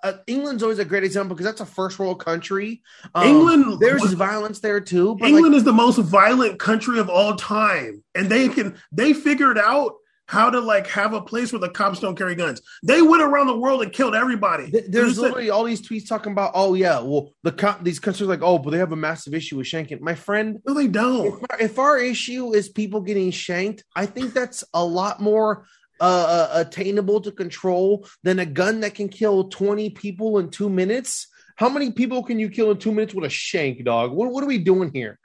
uh, 0.02 0.12
England's 0.26 0.62
always 0.62 0.78
a 0.78 0.84
great 0.84 1.04
example 1.04 1.34
because 1.36 1.46
that's 1.46 1.60
a 1.60 1.66
first 1.66 1.98
world 1.98 2.24
country. 2.24 2.82
Um, 3.14 3.26
England- 3.26 3.80
there's 3.80 4.12
violence 4.12 4.60
there 4.60 4.80
too. 4.80 5.16
But 5.16 5.28
England 5.28 5.52
like, 5.52 5.58
is 5.58 5.64
the 5.64 5.72
most 5.72 5.98
violent 5.98 6.58
country 6.58 6.98
of 6.98 7.10
all 7.10 7.36
time, 7.36 8.02
and 8.14 8.30
they 8.30 8.48
can 8.48 8.76
they 8.90 9.12
figured 9.12 9.58
out 9.58 9.94
how 10.32 10.48
to 10.48 10.58
like 10.60 10.86
have 10.86 11.12
a 11.12 11.20
place 11.20 11.52
where 11.52 11.60
the 11.60 11.68
cops 11.68 12.00
don't 12.00 12.16
carry 12.16 12.34
guns. 12.34 12.62
They 12.82 13.02
went 13.02 13.22
around 13.22 13.48
the 13.48 13.58
world 13.58 13.82
and 13.82 13.92
killed 13.92 14.14
everybody. 14.14 14.72
there's 14.88 15.16
said- 15.16 15.20
literally 15.20 15.50
all 15.50 15.62
these 15.62 15.86
tweets 15.86 16.08
talking 16.08 16.32
about, 16.32 16.52
oh 16.54 16.72
yeah, 16.72 17.00
well 17.00 17.34
the 17.42 17.52
co- 17.52 17.76
these 17.82 17.98
countries 17.98 18.30
like, 18.30 18.40
oh, 18.42 18.58
but 18.58 18.70
they 18.70 18.78
have 18.78 18.92
a 18.92 18.96
massive 18.96 19.34
issue 19.34 19.58
with 19.58 19.66
shanking. 19.66 20.00
My 20.00 20.14
friend, 20.14 20.58
no, 20.66 20.72
they 20.72 20.86
don't. 20.86 21.44
our, 21.50 21.60
if 21.60 21.78
our 21.78 21.98
issue 21.98 22.54
is 22.54 22.70
people 22.70 23.02
getting 23.02 23.30
shanked, 23.30 23.84
I 23.94 24.06
think 24.06 24.32
that's 24.32 24.64
a 24.72 24.82
lot 24.82 25.20
more 25.20 25.66
uh, 26.00 26.48
uh, 26.54 26.64
attainable 26.66 27.20
to 27.20 27.30
control 27.30 28.08
than 28.22 28.38
a 28.38 28.46
gun 28.46 28.80
that 28.80 28.94
can 28.94 29.10
kill 29.10 29.50
20 29.50 29.90
people 29.90 30.38
in 30.38 30.48
two 30.48 30.70
minutes. 30.70 31.26
How 31.56 31.68
many 31.68 31.92
people 31.92 32.22
can 32.22 32.38
you 32.38 32.48
kill 32.48 32.70
in 32.70 32.78
two 32.78 32.90
minutes 32.90 33.12
with 33.12 33.26
a 33.26 33.28
shank, 33.28 33.84
dog? 33.84 34.12
What, 34.12 34.32
what 34.32 34.42
are 34.42 34.46
we 34.46 34.56
doing 34.56 34.90
here? 34.94 35.18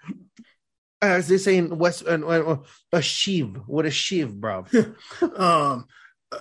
As 1.01 1.27
they 1.27 1.37
say 1.37 1.57
in 1.57 1.77
West, 1.77 2.07
uh, 2.07 2.57
a 2.91 3.01
shiv. 3.01 3.59
What 3.67 3.85
a 3.85 3.91
shiv, 3.91 4.39
bro. 4.39 4.65
Um, 5.35 5.85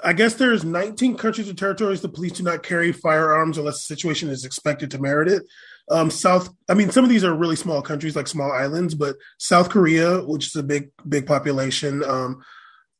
I 0.02 0.14
guess 0.14 0.34
there's 0.34 0.64
19 0.64 1.16
countries 1.16 1.48
and 1.48 1.56
territories 1.56 2.00
the 2.00 2.08
police 2.08 2.32
do 2.32 2.42
not 2.42 2.64
carry 2.64 2.90
firearms 2.90 3.56
unless 3.56 3.76
the 3.76 3.94
situation 3.94 4.28
is 4.28 4.44
expected 4.44 4.90
to 4.90 4.98
merit 5.00 5.28
it. 5.28 5.44
Um, 5.88 6.10
South, 6.10 6.52
I 6.68 6.74
mean, 6.74 6.90
some 6.90 7.04
of 7.04 7.10
these 7.10 7.22
are 7.22 7.34
really 7.34 7.54
small 7.54 7.82
countries, 7.82 8.16
like 8.16 8.26
small 8.26 8.50
islands, 8.50 8.94
but 8.94 9.14
South 9.38 9.70
Korea, 9.70 10.20
which 10.22 10.48
is 10.48 10.56
a 10.56 10.62
big, 10.64 10.90
big 11.08 11.26
population, 11.26 12.02
um, 12.02 12.42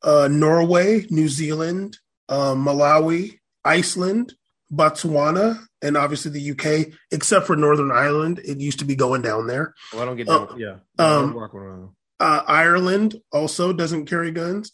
uh, 0.02 0.28
Norway, 0.30 1.06
New 1.10 1.28
Zealand, 1.28 1.98
um, 2.28 2.64
Malawi, 2.64 3.40
Iceland, 3.64 4.34
Botswana, 4.72 5.59
and 5.83 5.96
obviously 5.96 6.31
the 6.31 6.50
UK, 6.52 6.92
except 7.11 7.46
for 7.46 7.57
Northern 7.57 7.92
Ireland. 7.92 8.40
It 8.44 8.59
used 8.61 8.81
to 8.81 8.85
be 8.85 8.96
going 8.96 9.22
down 9.22 9.46
there. 9.46 9.74
Well, 9.92 10.02
I 10.02 10.05
don't 10.07 10.16
get 10.16 10.29
Uh, 10.29 10.46
yeah. 10.57 10.76
um, 10.98 11.31
I'm 11.31 11.35
walking 11.35 11.61
around. 11.61 11.90
Uh, 12.18 12.42
Ireland 12.46 13.16
also 13.31 13.72
doesn't 13.72 14.07
carry 14.07 14.31
guns. 14.33 14.72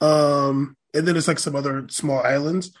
Um, 0.00 0.76
and 0.94 1.06
then 1.06 1.16
it's 1.16 1.28
like 1.28 1.38
some 1.38 1.56
other 1.56 1.86
small 1.90 2.20
islands. 2.20 2.72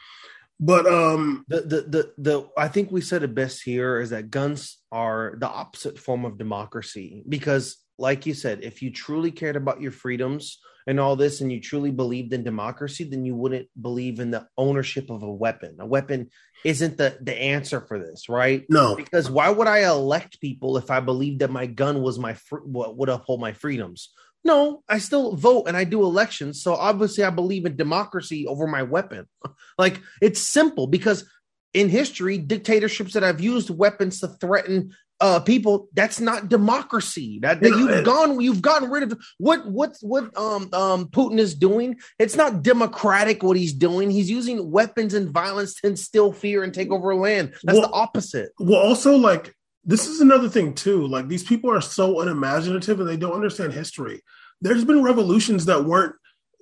But 0.58 0.86
um, 0.86 1.44
The, 1.48 1.60
the 1.60 1.80
the 1.82 2.12
the 2.16 2.48
I 2.56 2.68
think 2.68 2.90
we 2.90 3.02
said 3.02 3.22
it 3.22 3.34
best 3.34 3.62
here 3.62 4.00
is 4.00 4.10
that 4.10 4.30
guns 4.30 4.78
are 4.90 5.34
the 5.38 5.48
opposite 5.48 5.98
form 5.98 6.24
of 6.24 6.38
democracy 6.38 7.22
because 7.28 7.76
like 7.98 8.24
you 8.24 8.32
said 8.32 8.62
if 8.62 8.80
you 8.80 8.90
truly 8.90 9.30
cared 9.32 9.56
about 9.56 9.82
your 9.82 9.92
freedoms 9.92 10.58
and 10.86 11.00
all 11.00 11.16
this 11.16 11.40
and 11.40 11.50
you 11.50 11.60
truly 11.60 11.90
believed 11.90 12.32
in 12.32 12.44
democracy 12.44 13.04
then 13.04 13.24
you 13.24 13.34
wouldn't 13.34 13.68
believe 13.80 14.20
in 14.20 14.30
the 14.30 14.46
ownership 14.56 15.10
of 15.10 15.22
a 15.22 15.32
weapon 15.32 15.76
a 15.80 15.86
weapon 15.86 16.28
isn't 16.64 16.96
the 16.96 17.18
the 17.20 17.34
answer 17.34 17.80
for 17.80 17.98
this 17.98 18.28
right 18.28 18.66
no, 18.76 18.94
because 18.94 19.30
why 19.30 19.48
would 19.48 19.66
I 19.66 19.88
elect 19.88 20.40
people 20.40 20.76
if 20.76 20.90
I 20.90 21.00
believed 21.00 21.40
that 21.40 21.50
my 21.50 21.66
gun 21.66 22.02
was 22.02 22.18
my 22.18 22.34
fr- 22.34 22.58
what 22.58 22.96
would 22.96 23.08
uphold 23.08 23.40
my 23.40 23.52
freedoms? 23.52 24.10
No, 24.44 24.82
I 24.88 24.98
still 24.98 25.34
vote 25.34 25.64
and 25.66 25.76
I 25.76 25.84
do 25.84 26.02
elections. 26.02 26.62
So 26.62 26.74
obviously, 26.74 27.24
I 27.24 27.30
believe 27.30 27.64
in 27.64 27.76
democracy 27.76 28.46
over 28.46 28.66
my 28.66 28.82
weapon. 28.82 29.26
like 29.78 30.00
it's 30.20 30.40
simple 30.40 30.86
because 30.86 31.28
in 31.74 31.88
history, 31.88 32.38
dictatorships 32.38 33.14
that 33.14 33.22
have 33.22 33.40
used 33.40 33.70
weapons 33.70 34.20
to 34.20 34.28
threaten 34.28 34.94
uh 35.20 35.40
people 35.40 35.88
that's 35.94 36.20
not 36.20 36.48
democracy 36.48 37.38
that, 37.40 37.60
that 37.60 37.70
you've 37.70 38.04
gone 38.04 38.40
you've 38.40 38.62
gotten 38.62 38.90
rid 38.90 39.02
of 39.02 39.18
what 39.38 39.66
what 39.66 39.96
what 40.02 40.24
um 40.36 40.68
um 40.72 41.06
putin 41.08 41.38
is 41.38 41.54
doing 41.54 41.96
it's 42.18 42.36
not 42.36 42.62
democratic 42.62 43.42
what 43.42 43.56
he's 43.56 43.72
doing 43.72 44.10
he's 44.10 44.30
using 44.30 44.70
weapons 44.70 45.14
and 45.14 45.30
violence 45.30 45.74
to 45.74 45.86
instill 45.86 46.32
fear 46.32 46.62
and 46.62 46.74
take 46.74 46.90
over 46.90 47.14
land 47.14 47.54
that's 47.64 47.78
Well- 47.78 47.88
the 47.88 47.94
opposite 47.94 48.52
well, 48.58 48.80
also 48.80 49.16
like 49.16 49.54
this 49.86 50.08
is 50.08 50.20
another 50.20 50.48
thing 50.48 50.74
too. 50.74 51.06
Like 51.06 51.28
these 51.28 51.44
people 51.44 51.70
are 51.70 51.80
so 51.80 52.20
unimaginative 52.20 52.98
and 52.98 53.08
they 53.08 53.16
don't 53.16 53.32
understand 53.32 53.72
history. 53.72 54.20
There's 54.60 54.84
been 54.84 55.02
revolutions 55.02 55.66
that 55.66 55.84
weren't 55.84 56.16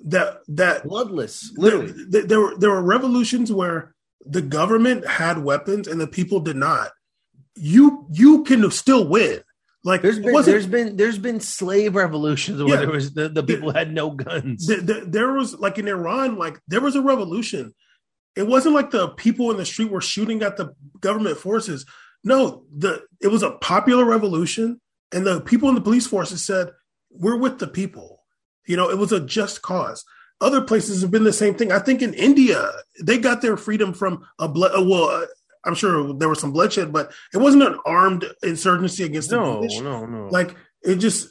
that 0.06 0.40
that 0.48 0.84
bloodless 0.84 1.50
literally 1.56 1.94
There, 2.08 2.24
there 2.24 2.40
were 2.40 2.56
there 2.58 2.70
were 2.70 2.82
revolutions 2.82 3.50
where 3.50 3.94
the 4.26 4.42
government 4.42 5.06
had 5.06 5.38
weapons 5.38 5.88
and 5.88 5.98
the 5.98 6.06
people 6.06 6.40
did 6.40 6.56
not. 6.56 6.90
You 7.56 8.06
you 8.10 8.44
can 8.44 8.70
still 8.70 9.06
win. 9.08 9.40
Like 9.84 10.00
There's 10.02 10.18
been 10.18 10.42
there's 10.44 10.66
been 10.66 10.96
there's 10.96 11.18
been 11.18 11.40
slave 11.40 11.94
revolutions 11.94 12.62
where 12.62 12.74
Yeah. 12.74 12.80
there 12.80 12.90
was 12.90 13.12
the, 13.12 13.28
the 13.28 13.42
people 13.42 13.70
had 13.72 13.92
no 13.92 14.10
guns. 14.10 14.66
th- 14.66 14.86
th- 14.86 15.04
there 15.06 15.32
was 15.32 15.54
like 15.58 15.78
in 15.78 15.86
Iran, 15.88 16.36
like 16.38 16.58
there 16.68 16.80
was 16.80 16.96
a 16.96 17.02
revolution. 17.02 17.74
It 18.34 18.46
wasn't 18.46 18.74
like 18.74 18.90
the 18.90 19.08
people 19.10 19.50
in 19.50 19.58
the 19.58 19.66
street 19.66 19.90
were 19.90 20.00
shooting 20.00 20.42
at 20.42 20.56
the 20.56 20.74
government 21.00 21.36
forces. 21.36 21.84
No, 22.24 22.64
the 22.74 23.02
it 23.20 23.28
was 23.28 23.42
a 23.42 23.52
popular 23.52 24.04
revolution, 24.06 24.80
and 25.12 25.26
the 25.26 25.40
people 25.42 25.68
in 25.68 25.74
the 25.74 25.80
police 25.82 26.06
forces 26.06 26.42
said, 26.44 26.70
"We're 27.10 27.36
with 27.36 27.58
the 27.58 27.68
people." 27.68 28.22
You 28.66 28.76
know, 28.78 28.88
it 28.90 28.96
was 28.98 29.12
a 29.12 29.20
just 29.20 29.60
cause. 29.60 30.02
Other 30.40 30.62
places 30.62 31.02
have 31.02 31.10
been 31.10 31.24
the 31.24 31.32
same 31.32 31.54
thing. 31.54 31.70
I 31.70 31.78
think 31.78 32.00
in 32.00 32.14
India, 32.14 32.70
they 33.02 33.18
got 33.18 33.42
their 33.42 33.58
freedom 33.58 33.92
from 33.92 34.24
a 34.38 34.48
blood. 34.48 34.72
Well, 34.74 35.26
I'm 35.66 35.74
sure 35.74 36.12
there 36.14 36.28
was 36.28 36.40
some 36.40 36.52
bloodshed, 36.52 36.92
but 36.92 37.12
it 37.32 37.38
wasn't 37.38 37.62
an 37.64 37.78
armed 37.86 38.24
insurgency 38.42 39.04
against 39.04 39.30
the 39.30 39.36
no, 39.36 39.58
British. 39.58 39.80
no, 39.80 40.06
no. 40.06 40.28
Like 40.30 40.54
it 40.82 40.96
just. 40.96 41.28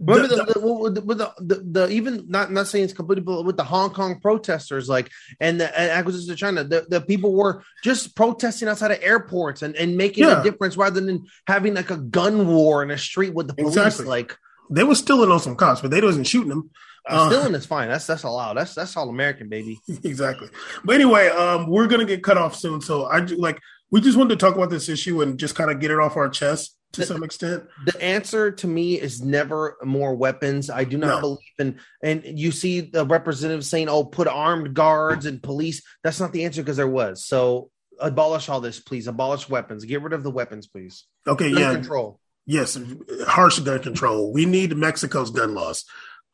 Remember 0.00 0.28
the- 0.28 0.36
the, 0.36 0.44
the, 0.44 1.00
the, 1.00 1.14
the, 1.14 1.32
the, 1.40 1.54
the 1.72 1.88
even 1.90 2.24
not 2.28 2.52
not 2.52 2.68
saying 2.68 2.84
it's 2.84 2.92
completely, 2.92 3.22
but 3.24 3.44
with 3.44 3.56
the 3.56 3.64
Hong 3.64 3.90
Kong 3.90 4.20
protesters, 4.20 4.88
like 4.88 5.10
and 5.40 5.60
the 5.60 5.76
and 5.76 5.90
acquisition 5.90 6.30
of 6.30 6.38
China, 6.38 6.62
the, 6.62 6.86
the 6.88 7.00
people 7.00 7.32
were 7.34 7.64
just 7.82 8.14
protesting 8.14 8.68
outside 8.68 8.92
of 8.92 8.98
airports 9.02 9.62
and, 9.62 9.74
and 9.74 9.96
making 9.96 10.22
Yeah. 10.22 10.40
a 10.40 10.44
difference 10.44 10.76
rather 10.76 11.00
than 11.00 11.26
having 11.48 11.74
like 11.74 11.90
a 11.90 11.96
gun 11.96 12.46
war 12.46 12.84
in 12.84 12.92
a 12.92 12.98
street 12.98 13.34
with 13.34 13.48
the 13.48 13.54
police. 13.54 13.76
Exactly. 13.76 14.06
Like 14.06 14.36
they 14.70 14.84
were 14.84 14.94
stealing 14.94 15.32
on 15.32 15.40
some 15.40 15.56
cops, 15.56 15.80
but 15.80 15.90
they 15.90 16.00
wasn't 16.00 16.28
shooting 16.28 16.50
them. 16.50 16.70
Uh, 17.06 17.28
stealing 17.28 17.54
is 17.54 17.66
fine. 17.66 17.88
That's 17.88 18.06
that's 18.06 18.22
allowed. 18.24 18.54
That's 18.54 18.74
that's 18.74 18.96
all 18.96 19.08
American, 19.08 19.48
baby. 19.48 19.78
exactly. 20.04 20.48
But 20.84 20.94
anyway, 20.94 21.28
um, 21.28 21.68
we're 21.68 21.86
gonna 21.86 22.04
get 22.04 22.22
cut 22.22 22.36
off 22.38 22.54
soon, 22.56 22.80
so 22.80 23.04
I 23.04 23.18
like 23.20 23.58
we 23.90 24.00
just 24.00 24.16
wanted 24.18 24.38
to 24.38 24.44
talk 24.46 24.54
about 24.56 24.70
this 24.70 24.88
issue 24.88 25.22
and 25.22 25.38
just 25.38 25.54
kind 25.54 25.70
of 25.70 25.80
get 25.80 25.90
it 25.90 25.98
off 25.98 26.16
our 26.16 26.28
chest 26.28 26.76
to 26.92 27.04
some 27.04 27.22
extent. 27.22 27.64
the 27.84 28.02
answer 28.02 28.50
to 28.50 28.66
me 28.66 28.94
is 29.00 29.22
never 29.22 29.76
more 29.84 30.14
weapons. 30.14 30.70
I 30.70 30.84
do 30.84 30.96
not 30.98 31.06
No. 31.16 31.20
believe 31.20 31.38
in, 31.58 31.80
and 32.02 32.22
you 32.24 32.50
see 32.50 32.80
the 32.80 33.04
representative 33.06 33.64
saying, 33.64 33.88
"Oh, 33.88 34.04
put 34.04 34.26
armed 34.28 34.74
guards 34.74 35.26
and 35.26 35.42
police." 35.42 35.82
That's 36.02 36.18
not 36.20 36.32
the 36.32 36.44
answer 36.44 36.62
because 36.62 36.76
there 36.78 36.88
was. 36.88 37.24
So 37.24 37.70
abolish 38.00 38.48
all 38.48 38.60
this, 38.60 38.80
please. 38.80 39.06
Abolish 39.06 39.48
weapons. 39.48 39.84
Get 39.84 40.02
rid 40.02 40.12
of 40.12 40.22
the 40.22 40.30
weapons, 40.30 40.66
please. 40.66 41.04
Okay, 41.26 41.50
Gun 41.52 41.60
yeah, 41.60 41.72
control. 41.74 42.20
yes, 42.46 42.78
harsh 43.26 43.58
gun 43.60 43.82
control. 43.82 44.32
We 44.32 44.46
need 44.46 44.76
Mexico's 44.76 45.30
gun 45.30 45.54
laws. 45.54 45.84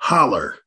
Holler. 0.05 0.64